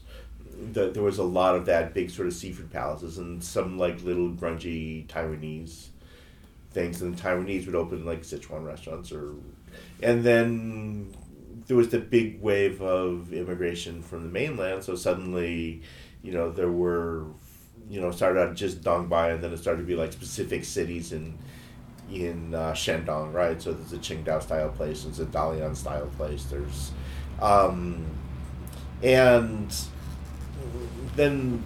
the, 0.72 0.90
there 0.90 1.04
was 1.04 1.18
a 1.18 1.24
lot 1.24 1.56
of 1.56 1.66
that 1.66 1.94
big 1.94 2.12
sort 2.12 2.30
of 2.30 2.34
seafood 2.34 2.72
palaces 2.72 3.18
and 3.18 3.44
some 3.44 3.78
like 3.78 4.04
little 4.04 4.30
grungy 4.30 5.06
Taiwanese 5.08 5.88
things, 6.72 7.02
and 7.02 7.18
the 7.18 7.22
Taiwanese 7.22 7.66
would 7.66 7.76
open 7.76 8.06
like 8.06 8.22
Sichuan 8.22 8.66
restaurants 8.66 9.12
or, 9.12 9.34
and 10.02 10.24
then 10.24 11.14
there 11.72 11.78
was 11.78 11.88
the 11.88 12.00
big 12.00 12.42
wave 12.42 12.82
of 12.82 13.32
immigration 13.32 14.01
from 14.01 14.24
the 14.24 14.28
mainland. 14.28 14.84
So 14.84 14.94
suddenly, 14.94 15.82
you 16.22 16.34
know, 16.34 16.51
there 16.51 16.70
were, 16.70 17.28
you 17.90 18.01
know, 18.01 18.12
started 18.12 18.42
out 18.42 18.56
just 18.56 18.82
Dongbei, 18.82 19.34
and 19.34 19.42
then 19.42 19.54
it 19.54 19.58
started 19.58 19.80
to 19.80 19.88
be 19.88 19.96
like 19.96 20.12
specific 20.12 20.66
cities 20.66 21.13
in 21.13 21.38
in 22.12 22.54
uh, 22.54 22.74
Shandong, 22.74 23.32
right? 23.34 23.62
So 23.62 23.72
there's 23.72 23.94
a 23.94 24.00
Qingdao 24.00 24.44
style 24.44 24.68
place, 24.68 25.04
there's 25.04 25.22
a 25.22 25.25
Dalian 25.25 25.74
style 25.74 26.08
place, 26.18 26.44
there's, 26.44 26.92
um, 27.42 28.06
and 29.01 29.74
then 31.16 31.63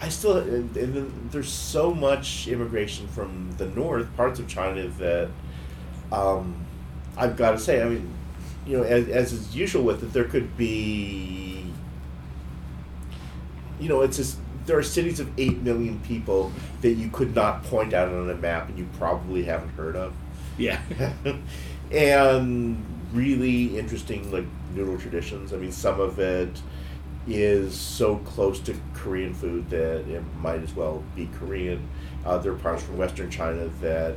I 0.00 0.08
still, 0.08 0.38
and 0.38 0.72
then 0.72 1.28
there's 1.30 1.52
so 1.52 1.92
much 1.92 2.48
immigration 2.48 3.06
from 3.08 3.52
the 3.58 3.66
north 3.66 4.16
parts 4.16 4.40
of 4.40 4.48
China 4.48 4.88
that 4.88 5.28
um, 6.10 6.64
I've 7.18 7.36
got 7.36 7.50
to 7.50 7.58
say, 7.58 7.82
I 7.82 7.88
mean, 7.90 8.14
you 8.68 8.76
know, 8.76 8.82
as, 8.82 9.08
as 9.08 9.32
is 9.32 9.56
usual 9.56 9.82
with 9.82 10.02
it, 10.02 10.12
there 10.12 10.24
could 10.24 10.56
be, 10.58 11.64
you 13.80 13.88
know, 13.88 14.02
it's 14.02 14.18
just 14.18 14.38
there 14.66 14.78
are 14.78 14.82
cities 14.82 15.18
of 15.18 15.30
eight 15.38 15.58
million 15.62 15.98
people 16.00 16.52
that 16.82 16.90
you 16.90 17.08
could 17.08 17.34
not 17.34 17.64
point 17.64 17.94
out 17.94 18.08
on 18.08 18.28
a 18.28 18.34
map 18.34 18.68
and 18.68 18.78
you 18.78 18.86
probably 18.98 19.44
haven't 19.44 19.70
heard 19.70 19.96
of, 19.96 20.12
Yeah. 20.58 20.80
and 21.90 22.84
really 23.14 23.78
interesting 23.78 24.30
like 24.30 24.44
noodle 24.74 24.98
traditions. 24.98 25.54
I 25.54 25.56
mean, 25.56 25.72
some 25.72 25.98
of 25.98 26.18
it 26.18 26.60
is 27.26 27.74
so 27.74 28.16
close 28.18 28.60
to 28.60 28.76
Korean 28.92 29.32
food 29.32 29.70
that 29.70 30.06
it 30.06 30.22
might 30.40 30.62
as 30.62 30.74
well 30.74 31.02
be 31.16 31.28
Korean. 31.38 31.88
Uh, 32.24 32.36
there 32.36 32.52
are 32.52 32.56
parts 32.56 32.82
from 32.82 32.98
Western 32.98 33.30
China 33.30 33.68
that 33.80 34.16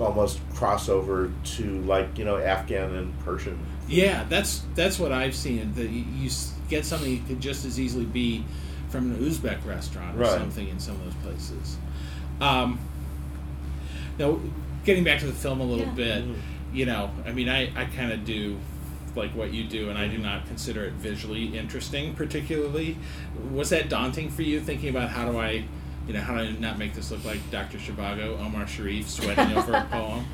almost 0.00 0.40
crossover 0.54 1.30
to 1.56 1.80
like 1.82 2.18
you 2.18 2.24
know 2.24 2.36
Afghan 2.38 2.94
and 2.94 3.18
Persian. 3.20 3.58
Yeah, 3.88 4.24
that's 4.28 4.62
that's 4.74 4.98
what 4.98 5.12
I've 5.12 5.34
seen. 5.34 5.72
That 5.74 5.88
you, 5.90 6.04
you 6.16 6.30
get 6.68 6.84
something 6.84 7.18
that 7.18 7.26
could 7.28 7.40
just 7.40 7.64
as 7.64 7.78
easily 7.78 8.04
be 8.06 8.44
from 8.88 9.12
an 9.12 9.18
Uzbek 9.18 9.64
restaurant 9.66 10.16
or 10.16 10.20
Right. 10.20 10.30
something 10.32 10.68
in 10.68 10.78
some 10.78 10.94
of 10.96 11.04
those 11.04 11.14
places. 11.22 11.76
Um, 12.40 12.78
now, 14.18 14.38
getting 14.84 15.04
back 15.04 15.20
to 15.20 15.26
the 15.26 15.32
film 15.32 15.60
a 15.60 15.64
little 15.64 15.86
Yeah. 15.86 15.92
bit, 15.92 16.24
Mhm. 16.24 16.34
you 16.74 16.86
know, 16.86 17.10
I 17.26 17.32
mean, 17.32 17.48
I, 17.48 17.70
I 17.74 17.86
kind 17.86 18.12
of 18.12 18.24
do 18.24 18.56
like 19.14 19.34
what 19.34 19.52
you 19.52 19.64
do, 19.64 19.90
and 19.90 19.98
I 19.98 20.08
do 20.08 20.16
not 20.18 20.46
consider 20.46 20.84
it 20.84 20.94
visually 20.94 21.56
interesting, 21.56 22.14
particularly. 22.14 22.96
Was 23.52 23.68
that 23.70 23.88
daunting 23.90 24.30
for 24.30 24.42
you, 24.42 24.58
thinking 24.60 24.88
about 24.88 25.10
how 25.10 25.30
do 25.30 25.38
I, 25.38 25.64
you 26.06 26.14
know, 26.14 26.20
how 26.20 26.34
do 26.36 26.40
I 26.42 26.52
not 26.52 26.78
make 26.78 26.94
this 26.94 27.10
look 27.10 27.24
like 27.24 27.38
Dr. 27.50 27.78
Zhivago, 27.78 28.38
Omar 28.40 28.66
Sharif 28.66 29.08
sweating 29.08 29.56
over 29.56 29.72
a 29.72 29.84
poem? 29.90 30.24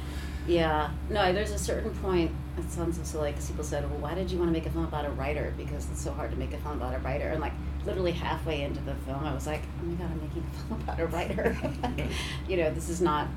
Yeah, 0.49 0.91
no, 1.11 1.31
there's 1.33 1.51
a 1.51 1.59
certain 1.59 1.91
point. 1.97 2.31
It 2.57 2.71
sounds 2.71 2.97
so 2.97 3.03
silly 3.05 3.33
because 3.33 3.49
people 3.49 3.65
said, 3.65 3.89
"Well, 3.89 4.01
why 4.01 4.15
did 4.15 4.31
you 4.31 4.39
want 4.39 4.49
to 4.49 4.53
make 4.53 4.65
a 4.65 4.71
film 4.71 4.85
about 4.85 5.05
a 5.05 5.11
writer? 5.11 5.53
Because 5.59 5.89
it's 5.91 6.03
so 6.03 6.11
hard 6.11 6.31
to 6.31 6.39
make 6.39 6.55
a 6.55 6.57
film 6.59 6.79
about 6.79 6.95
a 6.95 6.99
writer." 7.01 7.29
And 7.29 7.41
like 7.41 7.53
literally 7.85 8.13
halfway 8.13 8.63
into 8.63 8.81
the 8.81 8.95
film, 8.95 9.25
I 9.25 9.35
was 9.35 9.47
like, 9.47 9.61
"Oh 9.83 9.85
my 9.85 9.95
god, 9.97 10.11
I'm 10.11 10.21
making 10.23 10.43
a 10.43 10.67
film 10.67 10.81
about 10.89 11.01
a 11.01 11.07
writer." 11.07 11.57
you 12.49 12.57
know, 12.57 12.71
this 12.71 12.89
is 12.89 13.03
not 13.03 13.29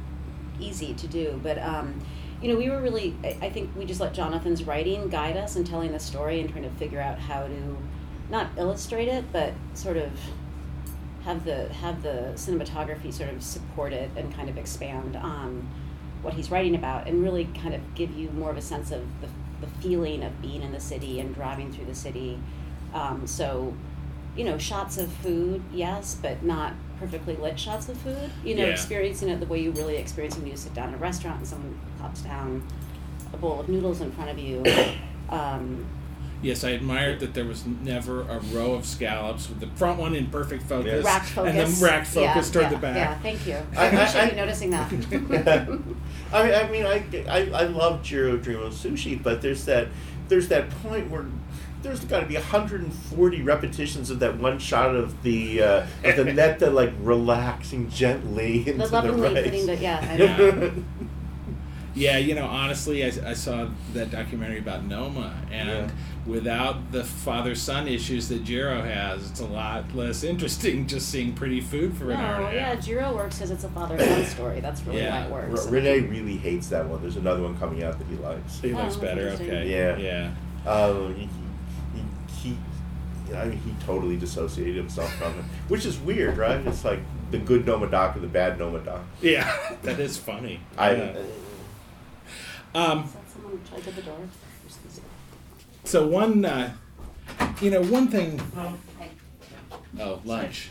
easy 0.58 0.94
to 0.94 1.08
do, 1.08 1.38
but 1.44 1.58
um, 1.60 2.00
you 2.42 2.48
know, 2.48 2.58
we 2.58 2.70
were 2.70 2.82
really. 2.82 3.14
I, 3.26 3.38
I 3.42 3.50
think 3.50 3.76
we 3.76 3.84
just 3.84 4.00
let 4.00 4.14
Jonathan's 4.14 4.64
writing 4.64 5.10
guide 5.10 5.36
us 5.36 5.58
in 5.58 5.66
telling 5.66 5.92
the 5.92 6.00
story 6.00 6.40
and 6.40 6.50
trying 6.50 6.64
to 6.64 6.72
figure 6.72 7.02
out 7.02 7.20
how 7.20 7.46
to 7.46 7.78
not 8.30 8.48
illustrate 8.56 9.10
it, 9.10 9.26
but 9.34 9.52
sort 9.74 9.98
of 9.98 10.12
have 11.25 11.46
the 11.46 11.72
have 11.74 12.01
the 12.04 12.32
cinematography 12.36 13.13
sort 13.13 13.30
of 13.30 13.44
support 13.44 13.94
it 13.94 14.10
and 14.16 14.34
kind 14.36 14.50
of 14.50 14.58
expand 14.58 15.16
on 15.16 15.68
what 16.22 16.34
he's 16.34 16.51
writing 16.51 16.75
about 16.75 17.08
and 17.08 17.24
really 17.24 17.46
kind 17.46 17.74
of 17.74 17.96
give 17.96 18.12
you 18.16 18.30
more 18.32 18.51
of 18.51 18.58
a 18.58 18.62
sense 18.62 18.92
of 18.92 19.01
the, 19.22 19.28
the 19.60 19.68
feeling 19.82 20.24
of 20.24 20.42
being 20.42 20.62
in 20.62 20.72
the 20.72 20.80
city 20.80 21.20
and 21.20 21.34
driving 21.34 21.72
through 21.72 21.86
the 21.86 21.96
city. 21.96 22.40
Um, 22.94 23.25
so, 23.25 23.74
you 24.36 24.44
know, 24.44 24.58
shots 24.58 24.98
of 24.98 25.12
food, 25.12 25.63
yes, 25.74 26.16
but 26.22 26.44
not 26.44 26.74
perfectly 27.00 27.36
lit 27.36 27.60
shots 27.60 27.90
of 27.90 27.98
food. 27.98 28.30
You 28.44 28.54
know, 28.56 28.66
Yeah. 28.66 28.72
experiencing 28.72 29.30
it 29.30 29.40
the 29.40 29.48
way 29.48 29.60
you 29.62 29.72
really 29.72 29.98
experience 29.98 30.38
when 30.38 30.46
you 30.46 30.56
sit 30.56 30.74
down 30.75 30.90
at 30.90 30.96
a 30.96 30.98
restaurant 30.98 31.40
and 31.40 31.48
someone 31.48 31.80
pops 32.00 32.22
down 32.22 32.63
a 33.34 33.38
bowl 33.38 33.60
of 33.60 33.68
noodles 33.70 34.01
in 34.01 34.12
front 34.12 34.30
of 34.30 34.38
you. 34.40 34.63
Um, 35.30 35.86
Yes, 36.41 36.63
I 36.63 36.71
admired 36.71 37.19
that 37.19 37.36
there 37.36 37.45
was 37.45 37.65
never 37.65 38.21
a 38.21 38.39
row 38.51 38.74
of 38.74 38.86
scallops 38.86 39.48
with 39.48 39.60
the 39.60 39.67
front 39.67 40.00
one 40.00 40.15
in 40.15 40.25
perfect 40.27 40.63
focus, 40.63 41.03
Yes. 41.03 41.05
rack 41.05 41.24
focus. 41.25 41.50
and 41.51 41.60
then 41.60 41.81
rack 41.89 42.05
focus 42.07 42.48
yeah, 42.48 42.51
toward 42.53 42.63
yeah, 42.63 42.69
the 42.69 42.77
back. 42.77 42.95
Yeah, 42.95 43.19
thank 43.19 43.45
you. 43.48 43.55
I- 43.77 43.77
I, 43.77 43.83
I- 43.83 43.88
appreciate 43.89 44.21
I- 44.24 44.29
you 44.29 44.36
noticing 44.36 44.69
that. 44.71 45.79
I, 46.33 46.53
I 46.63 46.71
mean, 46.71 46.86
I, 46.86 47.03
I, 47.29 47.50
I 47.53 47.63
love 47.65 48.01
Jiro 48.03 48.38
Dream 48.38 48.60
of 48.62 48.74
Sushi, 48.74 49.21
but 49.21 49.41
there's 49.41 49.65
that 49.65 49.88
there's 50.29 50.48
that 50.48 50.69
point 50.81 51.12
where 51.12 51.25
there's 51.83 52.05
got 52.05 52.21
to 52.21 52.25
be 52.25 52.36
140 52.36 53.41
repetitions 53.41 54.10
of 54.10 54.19
that 54.19 54.38
one 54.38 54.57
shot 54.60 54.95
of 54.95 55.21
the 55.24 55.62
uh, 55.62 55.86
of 56.03 56.15
the 56.15 56.25
net 56.25 56.60
that 56.60 56.74
like 56.74 56.93
relaxing 57.01 57.89
gently 57.89 58.60
into 58.60 58.74
the 58.74 58.86
the, 58.86 58.91
lovingly 58.91 59.33
rice. 59.33 59.43
putting 59.43 59.65
the 59.67 59.75
yeah. 59.75 60.07
I 60.10 60.17
know. 60.17 60.71
Yeah, 61.93 62.17
you 62.17 62.36
know, 62.36 62.45
honestly, 62.45 63.03
I, 63.03 63.31
I 63.31 63.33
saw 63.33 63.67
that 63.93 64.12
documentary 64.12 64.60
about 64.60 64.86
Noma, 64.86 65.36
and 65.51 65.67
Yeah. 65.69 65.91
Without 66.25 66.92
the 66.92 67.04
father 67.04 67.56
son 67.56 67.88
issues 67.88 68.30
that 68.30 68.44
Jiro 68.44 68.82
has, 68.82 69.30
it's 69.32 69.40
a 69.40 69.46
lot 69.46 69.94
less 69.96 70.24
interesting 70.24 70.86
just 70.88 71.10
seeing 71.10 71.34
pretty 71.34 71.62
food 71.62 71.98
for 71.98 72.12
an 72.12 72.20
hour 72.20 72.42
No, 72.42 72.46
and 72.48 72.56
yeah. 72.56 72.75
Jiro 72.75 73.16
works 73.16 73.36
because 73.38 73.51
it's 73.51 73.63
a 73.63 73.70
father 73.70 73.98
son 74.00 74.25
story. 74.25 74.60
That's 74.60 74.82
really 74.84 75.01
Yeah. 75.01 75.28
why 75.30 75.42
it 75.42 75.50
works. 75.51 75.66
R- 75.66 75.72
Renee 75.72 76.00
really 76.01 76.38
hates 76.38 76.68
that 76.70 76.86
one. 76.88 77.01
There's 77.01 77.16
another 77.18 77.42
one 77.42 77.58
coming 77.58 77.84
out 77.84 77.98
that 77.98 78.08
he 78.08 78.16
likes. 78.18 78.60
He 78.60 78.74
Oh, 78.74 78.78
looks 78.78 78.96
better. 78.98 79.30
Okay. 79.30 79.70
Yeah. 79.72 79.98
Yeah. 79.98 80.72
Um, 80.72 81.16
he, 81.16 81.28
he, 82.42 82.56
he, 83.30 83.36
I 83.36 83.46
mean, 83.46 83.58
he 83.60 83.74
totally 83.86 84.18
dissociated 84.18 84.75
himself 84.75 85.12
from 85.16 85.32
it, 85.40 85.46
which 85.70 85.86
is 85.86 85.98
weird, 86.00 86.38
right? 86.38 86.66
It's 86.68 86.86
like 86.86 87.00
the 87.32 87.38
good 87.40 87.66
Nomadoc 87.66 88.16
or 88.16 88.20
the 88.20 88.28
bad 88.28 88.60
Nomadoc. 88.60 89.01
Yeah. 89.22 89.51
that 89.84 90.00
is 90.00 90.18
funny. 90.18 90.60
I, 90.78 90.92
Yeah. 90.96 91.13
Um, 92.74 93.04
Is 93.06 93.12
that 93.13 93.30
someone 93.34 93.60
tried 93.68 93.84
to 93.84 93.92
the 93.92 94.01
door? 94.01 94.18
So 95.91 96.07
one, 96.07 96.45
uh, 96.45 96.71
you 97.62 97.69
know, 97.69 97.81
one 97.83 98.07
thing. 98.07 98.39
Hey, 98.98 99.10
Oh, 100.00 100.21
lunch. 100.24 100.69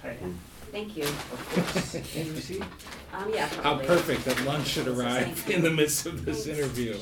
thank 0.73 0.97
you. 0.97 1.05
Can 1.55 2.35
we 2.35 2.41
see? 2.41 2.61
Um, 3.13 3.31
yeah. 3.31 3.47
How 3.49 3.61
probably. 3.75 3.87
perfect 3.87 4.25
that 4.25 4.43
lunch 4.47 4.67
should 4.69 4.89
arrive 4.89 5.45
in 5.51 5.61
the 5.63 5.69
midst 5.71 6.07
of 6.07 6.25
this 6.25 6.47
interview. 6.47 6.97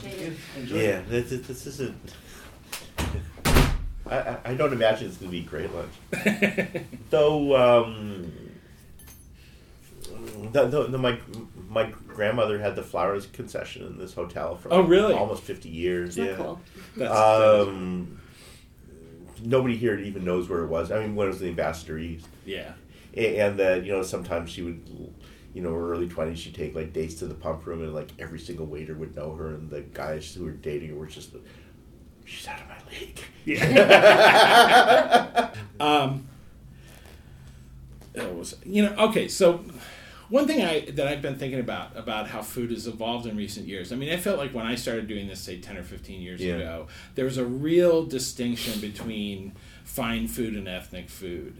Yeah, 0.66 1.02
this, 1.08 1.30
this, 1.30 1.46
this 1.46 1.66
isn't. 1.68 1.96
I, 4.10 4.16
I- 4.18 4.38
I 4.46 4.54
don't 4.54 4.72
imagine 4.72 5.06
it's 5.06 5.18
going 5.18 5.30
to 5.30 5.38
be 5.38 5.44
a 5.46 5.48
great 5.48 5.70
lunch. 5.72 6.84
Though, 7.10 7.54
um, 7.56 8.32
the, 10.52 10.66
the, 10.66 10.86
the, 10.88 10.98
my 10.98 11.16
my 11.68 11.92
grandmother 12.06 12.58
had 12.58 12.76
the 12.76 12.82
flowers 12.82 13.26
concession 13.26 13.84
in 13.86 13.98
this 13.98 14.14
hotel 14.14 14.56
for 14.56 14.72
Oh, 14.72 14.80
really? 14.82 15.14
almost 15.14 15.42
fifty 15.42 15.68
years. 15.68 16.10
Isn't 16.16 16.26
yeah. 16.26 16.36
cool? 16.36 16.60
That's, 16.96 17.14
Um, 17.68 18.20
nobody 19.44 19.76
here 19.76 19.98
even 19.98 20.24
knows 20.24 20.48
where 20.48 20.62
it 20.64 20.68
was. 20.68 20.90
I 20.90 21.00
mean, 21.00 21.14
when 21.14 21.26
it 21.28 21.30
was 21.30 21.40
the 21.40 21.48
Ambassador 21.48 21.98
East, 21.98 22.26
yeah. 22.46 22.72
And 23.14 23.58
that 23.58 23.84
you 23.84 23.92
know 23.92 24.02
sometimes 24.02 24.50
she 24.50 24.62
would, 24.62 24.80
you 25.54 25.62
know, 25.62 25.72
her 25.72 25.92
early 25.92 26.08
twenties, 26.08 26.38
she'd 26.38 26.54
take 26.54 26.74
like 26.74 26.92
dates 26.92 27.14
to 27.16 27.26
the 27.26 27.34
pump 27.34 27.66
room, 27.66 27.82
and 27.82 27.94
like 27.94 28.10
every 28.18 28.38
single 28.38 28.66
waiter 28.66 28.94
would 28.94 29.16
know 29.16 29.34
her, 29.34 29.48
and 29.48 29.70
the 29.70 29.80
guys 29.80 30.34
who 30.34 30.44
were 30.44 30.50
dating 30.52 30.90
her 30.90 30.96
were 30.96 31.06
just, 31.06 31.30
she's 32.24 32.46
out 32.46 32.60
of 32.60 32.68
my 32.68 32.76
league. 32.98 33.18
Yeah. 33.44 35.50
um, 35.80 36.26
it 38.14 38.34
was 38.34 38.56
you 38.64 38.82
know 38.84 38.94
okay 38.96 39.28
so 39.28 39.64
one 40.28 40.46
thing 40.46 40.62
I 40.62 40.90
that 40.92 41.06
I've 41.08 41.22
been 41.22 41.36
thinking 41.36 41.60
about 41.60 41.96
about 41.96 42.28
how 42.28 42.42
food 42.42 42.70
has 42.70 42.86
evolved 42.86 43.26
in 43.26 43.36
recent 43.36 43.66
years. 43.66 43.92
I 43.92 43.96
mean, 43.96 44.12
I 44.12 44.16
felt 44.16 44.38
like 44.38 44.52
when 44.52 44.66
I 44.66 44.74
started 44.74 45.06
doing 45.08 45.28
this, 45.28 45.40
say 45.40 45.58
ten 45.58 45.76
or 45.76 45.82
fifteen 45.82 46.20
years 46.20 46.40
Yeah. 46.40 46.54
ago, 46.56 46.86
there 47.14 47.24
was 47.24 47.38
a 47.38 47.44
real 47.44 48.04
distinction 48.04 48.80
between 48.80 49.52
fine 49.84 50.28
food 50.28 50.54
and 50.54 50.68
ethnic 50.68 51.08
food. 51.08 51.54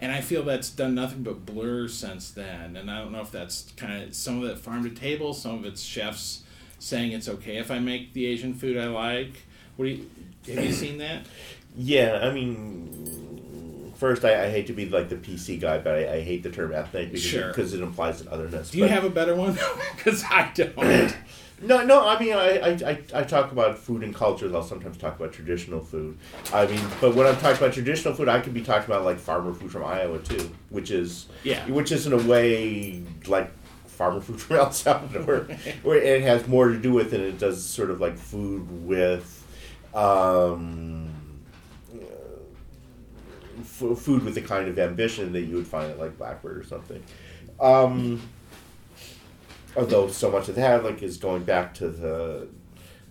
And 0.00 0.10
I 0.10 0.20
feel 0.20 0.42
that's 0.42 0.70
done 0.70 0.94
nothing 0.94 1.22
but 1.22 1.46
blur 1.46 1.86
since 1.88 2.30
then. 2.30 2.76
And 2.76 2.90
I 2.90 2.98
don't 2.98 3.12
know 3.12 3.20
if 3.20 3.30
that's 3.30 3.70
kind 3.76 4.02
of 4.02 4.14
some 4.14 4.42
of 4.42 4.50
it 4.50 4.58
farm 4.58 4.82
to 4.84 4.90
table, 4.90 5.32
some 5.34 5.54
of 5.58 5.64
it's 5.64 5.82
chefs 5.82 6.42
saying 6.78 7.12
it's 7.12 7.28
okay 7.28 7.56
if 7.58 7.70
I 7.70 7.78
make 7.78 8.12
the 8.12 8.26
Asian 8.26 8.54
food 8.54 8.76
I 8.76 8.86
like. 8.88 9.32
What 9.76 9.86
do 9.86 9.90
you 9.92 10.10
have 10.54 10.64
you 10.64 10.72
seen 10.72 10.98
that? 10.98 11.26
Yeah, 11.76 12.20
I 12.22 12.32
mean, 12.32 13.33
first 13.94 14.24
I, 14.24 14.44
I 14.46 14.50
hate 14.50 14.66
to 14.68 14.72
be 14.72 14.86
like 14.88 15.08
the 15.08 15.16
PC 15.16 15.60
guy, 15.60 15.78
but 15.78 15.94
I, 15.94 16.14
I 16.16 16.20
hate 16.22 16.42
the 16.42 16.50
term 16.50 16.72
ethnic 16.72 17.08
because 17.10 17.22
Sure. 17.22 17.50
it, 17.50 17.58
it 17.58 17.80
implies 17.80 18.20
an 18.20 18.28
otherness. 18.28 18.70
Do 18.70 18.78
you 18.78 18.84
But- 18.84 18.90
have 18.90 19.04
a 19.04 19.10
better 19.10 19.34
one? 19.34 19.58
Because 19.96 20.22
I 20.24 20.50
don't. 20.54 21.14
No, 21.62 21.82
no. 21.84 22.06
I 22.06 22.18
mean, 22.18 22.32
I, 22.34 22.58
I, 22.58 22.68
I, 22.90 22.98
I 23.14 23.22
talk 23.22 23.52
about 23.52 23.78
food 23.78 24.02
and 24.02 24.12
cultures. 24.14 24.52
I'll 24.52 24.62
sometimes 24.64 24.98
talk 24.98 25.16
about 25.16 25.32
traditional 25.32 25.80
food. 25.80 26.18
I 26.52 26.66
mean, 26.66 26.80
but 27.00 27.14
when 27.14 27.26
I'm 27.28 27.36
talking 27.36 27.56
about 27.58 27.72
traditional 27.72 28.12
food, 28.12 28.28
I 28.28 28.40
could 28.40 28.52
be 28.52 28.60
talking 28.60 28.86
about 28.92 29.04
like 29.04 29.18
farmer 29.18 29.54
food 29.54 29.70
from 29.70 29.84
Iowa 29.84 30.18
too, 30.18 30.50
which 30.68 30.90
is 30.90 31.26
Yeah. 31.44 31.64
which 31.68 31.92
is 31.92 32.06
in 32.08 32.12
a 32.12 32.18
way 32.18 33.02
like 33.28 33.50
farmer 33.86 34.20
food 34.20 34.40
from 34.42 34.56
El 34.56 34.72
Salvador, 34.72 35.46
where 35.84 35.96
it 35.96 36.22
has 36.22 36.46
more 36.48 36.68
to 36.68 36.76
do 36.76 36.92
with 36.92 37.14
it. 37.14 37.20
It 37.20 37.38
does 37.38 37.64
sort 37.64 37.90
of 37.90 38.00
like 38.00 38.18
food 38.18 38.84
with. 38.84 39.46
Um, 39.94 41.13
f- 43.60 43.98
food 43.98 44.24
with 44.24 44.34
the 44.34 44.40
kind 44.42 44.68
of 44.68 44.78
ambition 44.78 45.32
that 45.32 45.42
you 45.42 45.56
would 45.56 45.66
find 45.66 45.90
at 45.90 45.98
like 45.98 46.16
Blackbird 46.18 46.58
or 46.58 46.64
something. 46.64 47.02
Um, 47.60 48.22
although 49.76 50.08
so 50.08 50.30
much 50.30 50.48
of 50.48 50.54
that 50.56 50.84
like 50.84 51.02
is 51.02 51.16
going 51.16 51.44
back 51.44 51.74
to 51.74 51.88
the 51.88 52.48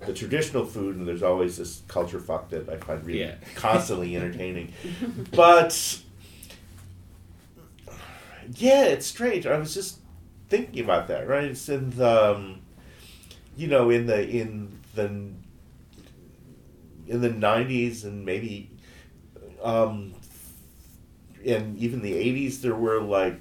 the 0.06 0.14
traditional 0.14 0.66
food, 0.66 0.98
and 0.98 1.08
there's 1.08 1.24
always 1.24 1.58
this 1.58 1.82
culture 1.88 2.20
fuck 2.20 2.50
that 2.50 2.68
I 2.68 2.76
find 2.78 3.06
really 3.06 3.22
Yeah. 3.22 3.36
constantly 3.56 4.16
entertaining. 4.18 4.74
But 5.32 6.00
yeah, 8.56 8.84
it's 8.86 9.06
strange. 9.06 9.46
I 9.48 9.58
was 9.58 9.74
just 9.74 10.00
thinking 10.50 10.84
about 10.84 11.08
that. 11.08 11.28
Right? 11.28 11.46
It's 11.46 11.70
in 11.70 11.92
the 11.92 12.34
um, 12.36 12.60
you 13.56 13.68
know 13.68 13.90
in 13.90 14.06
the 14.08 14.28
in 14.28 14.78
the 14.96 15.06
in 17.08 17.22
the 17.22 17.30
'90s 17.30 18.04
and 18.04 18.26
maybe 18.26 18.70
um, 19.62 20.14
in 21.44 21.76
even 21.78 22.02
the 22.02 22.14
'80s, 22.14 22.62
there 22.62 22.76
were 22.76 23.02
like 23.02 23.40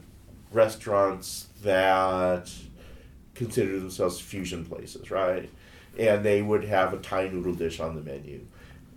restaurants 0.53 1.49
that 1.63 2.53
considered 3.35 3.81
themselves 3.81 4.21
fusion 4.21 4.65
places, 4.65 5.11
right? 5.11 5.49
And 5.99 6.25
they 6.25 6.43
would 6.43 6.65
have 6.65 6.93
a 6.93 6.99
Thai 6.99 7.29
noodle 7.29 7.55
dish 7.55 7.81
on 7.81 7.95
the 7.95 8.03
menu. 8.03 8.47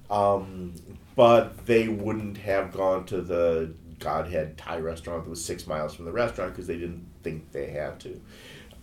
Um, 0.09 0.73
but 1.15 1.65
they 1.65 1.87
wouldn't 1.87 2.37
have 2.37 2.71
gone 2.71 3.05
to 3.07 3.21
the 3.21 3.73
Godhead 3.99 4.57
Thai 4.57 4.79
restaurant 4.79 5.23
that 5.23 5.29
was 5.29 5.43
six 5.43 5.65
miles 5.67 5.95
from 5.95 6.05
the 6.05 6.11
restaurant 6.11 6.51
because 6.51 6.67
they 6.67 6.77
didn't 6.77 7.05
think 7.23 7.51
they 7.51 7.71
had 7.71 7.99
to. 8.01 8.21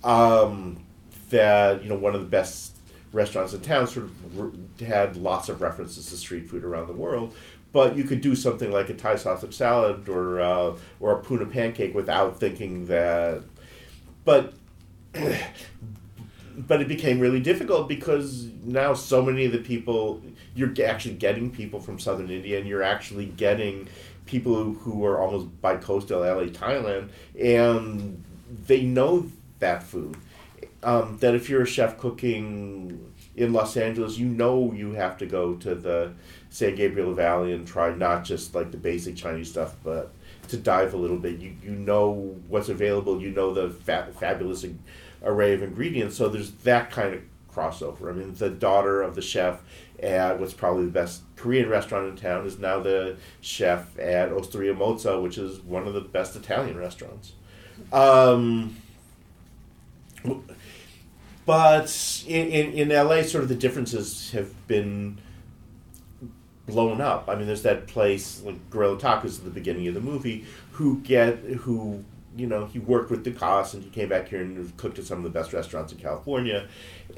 Um, 0.03 0.85
that 1.31 1.83
you 1.83 1.89
know 1.89 1.97
one 1.97 2.15
of 2.15 2.21
the 2.21 2.27
best 2.27 2.77
restaurants 3.13 3.53
in 3.53 3.61
town 3.61 3.87
sort 3.87 4.07
of 4.07 4.81
had 4.81 5.17
lots 5.17 5.49
of 5.49 5.61
references 5.61 6.07
to 6.07 6.17
street 6.17 6.49
food 6.49 6.65
around 6.65 6.87
the 6.87 6.95
world. 6.95 7.35
But 7.73 7.97
you 7.97 8.05
could 8.05 8.21
do 8.21 8.35
something 8.35 8.71
like 8.71 8.91
a 8.91 8.95
Thai 8.95 9.17
sausage 9.17 9.55
salad 9.55 10.09
or 10.09 10.41
uh, 10.41 10.77
or 11.01 11.13
a 11.13 11.23
puna 11.23 11.47
pancake 11.47 11.95
without 11.95 12.39
thinking 12.39 12.87
that. 12.87 13.43
But 14.25 14.55
but 16.57 16.81
it 16.81 16.89
became 16.89 17.19
really 17.19 17.41
difficult 17.41 17.89
because 17.89 18.49
now 18.63 18.95
so 18.95 19.23
many 19.23 19.45
of 19.47 19.53
the 19.53 19.59
people 19.59 20.23
you're 20.55 20.73
actually 20.85 21.15
getting 21.15 21.51
people 21.51 21.81
from 21.81 21.99
southern 21.99 22.31
India 22.31 22.59
and 22.59 22.69
you're 22.69 22.83
actually 22.83 23.27
getting 23.27 23.89
people 24.27 24.55
who, 24.55 24.75
who 24.75 25.05
are 25.05 25.21
almost 25.21 25.61
by 25.61 25.77
coastal 25.77 26.21
LA 26.21 26.45
Thailand 26.45 27.09
and 27.39 28.23
they 28.67 28.83
know 28.83 29.27
that 29.59 29.83
food 29.83 30.17
um, 30.83 31.19
that 31.19 31.35
if 31.35 31.49
you're 31.49 31.63
a 31.63 31.67
chef 31.67 31.99
cooking 31.99 33.13
in 33.37 33.53
Los 33.53 33.77
Angeles 33.77 34.19
you 34.19 34.27
know 34.27 34.73
you 34.73 34.93
have 34.93 35.17
to 35.19 35.27
go 35.27 35.55
to 35.55 35.75
the 35.75 36.13
San 36.51 36.75
Gabriel 36.75 37.15
Valley 37.15 37.53
and 37.53 37.67
try 37.67 37.95
not 37.95 38.25
just 38.25 38.55
like 38.55 38.71
the 38.71 38.77
basic 38.77 39.17
Chinese 39.17 39.51
stuff 39.51 39.77
but 39.83 40.13
to 40.49 40.57
dive 40.57 40.93
a 40.93 40.97
little 40.97 41.17
bit 41.17 41.39
you, 41.39 41.55
you 41.63 41.71
know 41.71 42.37
what's 42.49 42.69
available 42.69 43.21
you 43.21 43.31
know 43.31 43.55
the 43.55 43.71
fa- 43.71 44.13
fabulous 44.19 44.65
array 45.25 45.55
of 45.55 45.63
ingredients. 45.63 46.17
So 46.17 46.29
there's 46.29 46.51
that 46.53 46.91
kind 46.91 47.15
of 47.15 47.23
crossover. 47.53 48.09
I 48.09 48.13
mean, 48.13 48.35
the 48.35 48.51
daughter 48.51 49.03
of 49.03 49.15
the 49.15 49.23
chef 49.23 49.61
at 50.03 50.39
what's 50.41 50.55
probably 50.55 50.87
the 50.87 50.91
best 50.91 51.23
Korean 51.37 51.69
restaurant 51.69 52.09
in 52.09 52.17
town 52.17 52.47
is 52.47 52.59
now 52.59 52.81
the 52.81 53.17
chef 53.41 53.99
at 53.99 54.31
Osteria 54.31 54.75
Mozza, 54.75 55.23
which 55.23 55.39
is 55.39 55.61
one 55.61 55.87
of 55.87 55.95
the 55.95 56.01
best 56.01 56.35
Italian 56.35 56.77
restaurants. 56.77 57.33
Um, 57.93 58.77
but 61.45 62.25
in, 62.27 62.49
in, 62.49 62.73
in 62.73 62.89
LA, 62.89 63.23
sort 63.23 63.43
of 63.43 63.49
the 63.49 63.55
differences 63.55 64.31
have 64.33 64.67
been 64.67 65.19
blown 66.67 67.01
up. 67.01 67.29
I 67.29 67.35
mean, 67.35 67.47
there's 67.47 67.63
that 67.63 67.87
place 67.87 68.43
like 68.43 68.71
Guerrilla 68.71 68.99
Tacos 68.99 69.39
at 69.39 69.45
the 69.45 69.51
beginning 69.51 69.89
of 69.89 69.95
the 69.95 70.01
movie 70.01 70.45
who 70.73 71.01
get 71.01 71.39
who 71.39 72.05
you 72.37 72.47
know 72.47 72.65
he 72.67 72.79
worked 72.79 73.11
with 73.11 73.25
Ducasse 73.25 73.75
and 73.75 73.85
he 73.85 73.91
came 73.91 74.09
back 74.09 74.29
here 74.29 74.41
and 74.41 74.75
cooked 74.77 74.99
at 74.99 75.05
some 75.05 75.19
of 75.19 75.25
the 75.25 75.31
best 75.31 75.53
restaurants 75.53 75.93
in 75.93 75.99
California, 75.99 76.69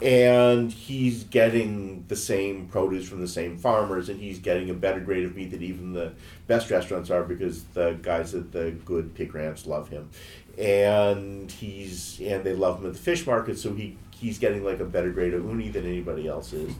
and 0.02 0.72
he's 0.72 1.24
getting 1.24 2.04
the 2.08 2.16
same 2.16 2.66
produce 2.68 3.08
from 3.08 3.20
the 3.20 3.28
same 3.28 3.56
farmers 3.56 4.08
and 4.08 4.18
he's 4.18 4.38
getting 4.38 4.70
a 4.70 4.74
better 4.74 5.00
grade 5.00 5.24
of 5.24 5.36
meat 5.36 5.50
than 5.50 5.62
even 5.62 5.92
the 5.92 6.12
best 6.46 6.70
restaurants 6.70 7.10
are 7.10 7.22
because 7.22 7.64
the 7.74 7.92
guys 8.02 8.34
at 8.34 8.52
the 8.52 8.72
good 8.84 9.14
pig 9.14 9.34
ranch 9.34 9.66
love 9.66 9.88
him, 9.90 10.08
and 10.58 11.52
he's 11.52 12.20
and 12.20 12.42
they 12.42 12.54
love 12.54 12.80
him 12.80 12.86
at 12.86 12.94
the 12.94 12.98
fish 12.98 13.26
market 13.26 13.58
so 13.58 13.74
he 13.74 13.96
he's 14.24 14.38
getting 14.38 14.64
like 14.64 14.80
a 14.80 14.84
better 14.84 15.10
grade 15.10 15.34
of 15.34 15.44
uni 15.44 15.68
than 15.68 15.84
anybody 15.84 16.26
else 16.26 16.52
is 16.52 16.72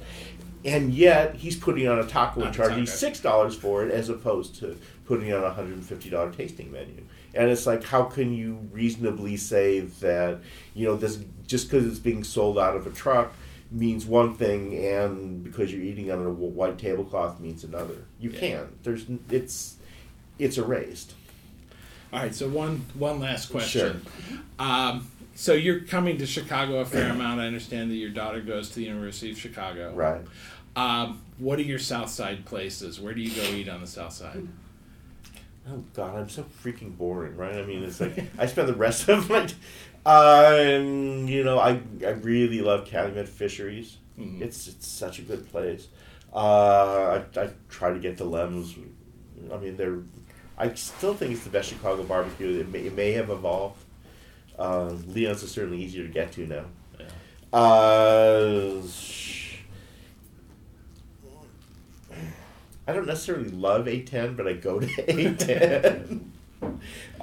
and 0.64 0.94
yet 0.94 1.34
he's 1.36 1.56
putting 1.56 1.86
on 1.86 1.98
a 1.98 2.06
taco 2.06 2.42
and 2.42 2.54
charging 2.54 2.86
six 2.86 3.20
dollars 3.20 3.54
for 3.54 3.84
it 3.84 3.90
as 3.90 4.08
opposed 4.08 4.54
to 4.56 4.78
putting 5.04 5.30
on 5.32 5.44
a 5.44 5.50
hundred 5.52 5.74
and 5.74 5.84
fifty 5.84 6.08
dollar 6.08 6.32
tasting 6.32 6.72
menu. 6.72 7.04
And 7.34 7.50
it's 7.50 7.66
like, 7.66 7.84
how 7.84 8.04
can 8.04 8.32
you 8.32 8.66
reasonably 8.72 9.36
say 9.36 9.80
that 9.80 10.38
you 10.74 10.86
know 10.86 10.96
this 10.96 11.18
just 11.46 11.68
because 11.70 11.86
it's 11.86 11.98
being 11.98 12.24
sold 12.24 12.58
out 12.58 12.76
of 12.76 12.86
a 12.86 12.90
truck 12.90 13.34
means 13.70 14.06
one 14.06 14.34
thing, 14.34 14.78
and 14.86 15.44
because 15.44 15.70
you're 15.70 15.82
eating 15.82 16.10
on 16.10 16.24
a 16.24 16.30
white 16.30 16.78
tablecloth 16.78 17.40
means 17.40 17.62
another? 17.64 18.06
You 18.18 18.30
Yeah. 18.30 18.40
can't. 18.40 18.82
There's 18.84 19.04
it's 19.28 19.76
it's 20.38 20.56
erased. 20.56 21.12
All 22.10 22.20
right, 22.20 22.34
so 22.34 22.48
one 22.48 22.86
one 22.94 23.20
last 23.20 23.50
question. 23.50 24.00
Um, 24.58 25.06
so 25.34 25.52
you're 25.52 25.80
coming 25.80 26.18
to 26.18 26.26
Chicago 26.26 26.78
a 26.80 26.84
fair 26.84 27.10
amount. 27.10 27.40
I 27.40 27.46
understand 27.46 27.90
that 27.90 27.96
your 27.96 28.10
daughter 28.10 28.40
goes 28.40 28.68
to 28.70 28.76
the 28.76 28.84
University 28.84 29.30
of 29.32 29.38
Chicago. 29.38 29.92
Right. 29.94 30.20
Um, 30.76 31.22
what 31.38 31.58
are 31.58 31.62
your 31.62 31.78
South 31.78 32.10
Side 32.10 32.44
places? 32.44 33.00
Where 33.00 33.14
do 33.14 33.20
you 33.20 33.34
go 33.34 33.42
eat 33.54 33.68
on 33.68 33.80
the 33.80 33.86
South 33.86 34.12
Side? 34.12 34.46
Oh 35.70 35.82
God, 35.94 36.16
I'm 36.16 36.28
so 36.28 36.44
freaking 36.62 36.96
boring, 36.96 37.36
right? 37.36 37.54
I 37.54 37.64
mean, 37.64 37.82
it's 37.84 38.00
like 38.00 38.18
I 38.38 38.47
spend 38.47 38.68
the 38.68 38.75
rest 38.75 39.08
of 39.08 39.30
my, 39.30 39.49
um, 40.06 41.26
you 41.28 41.42
know, 41.44 41.58
I 41.58 41.80
I 42.04 42.10
really 42.10 42.60
love 42.60 42.86
Calumet 42.86 43.28
Fisheries. 43.28 43.97
Mhm. 44.18 44.40
It's 44.42 44.68
it's 44.68 44.86
such 44.86 45.18
a 45.18 45.23
good 45.23 45.50
place. 45.50 45.88
Uh, 46.32 47.23
I 47.36 47.40
I 47.40 47.50
try 47.68 47.92
to 47.92 47.99
get 47.99 48.16
the 48.16 48.25
Lem's. 48.25 48.76
I 49.52 49.56
mean, 49.56 49.76
they're. 49.76 49.99
I 50.56 50.73
still 50.75 51.14
think 51.14 51.32
it's 51.32 51.44
the 51.44 51.50
best 51.50 51.68
Chicago 51.70 52.04
barbecue. 52.04 52.60
It 52.60 52.68
may, 52.68 52.80
it 52.80 52.94
may 52.94 53.12
have 53.12 53.30
evolved. 53.30 53.83
Uh, 54.58 54.95
Leon's 55.08 55.43
is 55.43 55.50
certainly 55.50 55.82
easier 55.82 56.06
to 56.06 56.12
get 56.12 56.32
to 56.32 56.47
now. 56.47 56.64
Yeah. 56.99 57.06
Uh, 57.58 58.82
I 62.86 62.93
don't 62.93 63.06
necessarily 63.06 63.49
love 63.50 63.86
A10, 63.86 64.36
but 64.36 64.47
I 64.47 64.52
go 64.54 64.78
to 64.80 64.86
A10. 64.86 66.21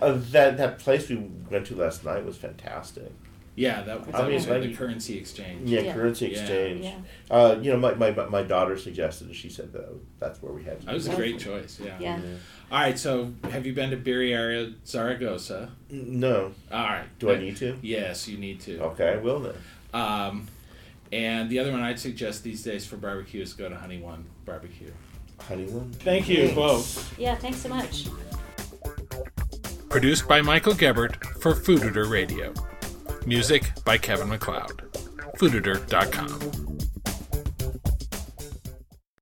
uh, 0.02 0.14
that 0.32 0.58
that 0.58 0.80
place 0.80 1.08
we 1.10 1.18
went 1.50 1.68
to 1.68 1.76
last 1.76 2.04
night 2.04 2.26
was 2.26 2.38
fantastic. 2.38 3.12
Yeah, 3.56 3.82
that, 3.82 4.06
that 4.06 4.16
I 4.16 4.24
mean, 4.24 4.36
was 4.36 4.48
at 4.48 4.62
the 4.62 4.74
currency 4.74 5.18
exchange. 5.18 5.70
Yeah, 5.70 5.82
Yeah. 5.82 5.94
currency 5.94 6.28
exchange. 6.28 6.86
Yeah. 6.86 6.96
Uh, 7.30 7.58
you 7.62 7.72
know, 7.72 7.78
my, 7.78 7.94
my 7.96 8.12
my 8.28 8.44
daughter 8.44 8.78
suggested 8.78 9.30
it. 9.30 9.36
She 9.36 9.50
said 9.50 9.74
that 9.74 9.90
that's 10.20 10.42
where 10.42 10.54
we 10.54 10.64
had. 10.64 10.80
to 10.80 10.86
That 10.86 10.94
was 10.96 11.08
a 11.08 11.10
go. 11.12 11.16
great 11.18 11.38
choice. 11.40 11.80
Yeah. 11.84 11.98
Yeah. 12.00 12.20
All 12.72 12.80
right. 12.80 12.98
So, 12.98 13.34
have 13.52 13.66
you 13.66 13.74
been 13.74 13.90
to 13.92 13.98
Birria 13.98 14.74
Zaragoza? 14.88 15.70
No, 15.90 16.54
All 16.72 16.84
right. 16.86 17.06
do 17.20 17.30
I 17.32 17.38
need 17.38 17.58
to? 17.58 17.78
Yes, 17.82 18.28
you 18.28 18.38
need 18.38 18.62
to. 18.62 18.80
Okay, 18.80 19.10
I 19.10 19.18
will 19.18 19.40
then. 19.42 19.56
Um, 19.94 20.48
and 21.12 21.50
the 21.50 21.60
other 21.60 21.72
one 21.74 21.82
I'd 21.82 22.00
suggest 22.00 22.44
these 22.44 22.64
days 22.64 22.86
for 22.86 22.96
barbecue 22.96 23.42
is 23.42 23.52
go 23.54 23.68
to 23.68 23.76
Honey 23.76 24.00
One 24.00 24.24
Barbecue. 24.46 24.92
Honey 25.42 25.66
one. 25.66 25.92
Thank 25.92 26.30
you 26.30 26.44
Thanks. 26.46 26.56
both. 26.56 27.20
Yeah, 27.20 27.36
thanks 27.36 27.58
so 27.58 27.68
much. 27.68 28.08
Produced 29.90 30.26
by 30.28 30.42
Michael 30.42 30.74
Gebert 30.74 31.18
for 31.42 31.54
Fooditor 31.54 32.10
Radio. 32.10 32.54
Music 33.26 33.64
by 33.86 33.98
Kevin 33.98 34.30
MacLeod. 34.30 34.82
Fooditor.com. 35.38 36.81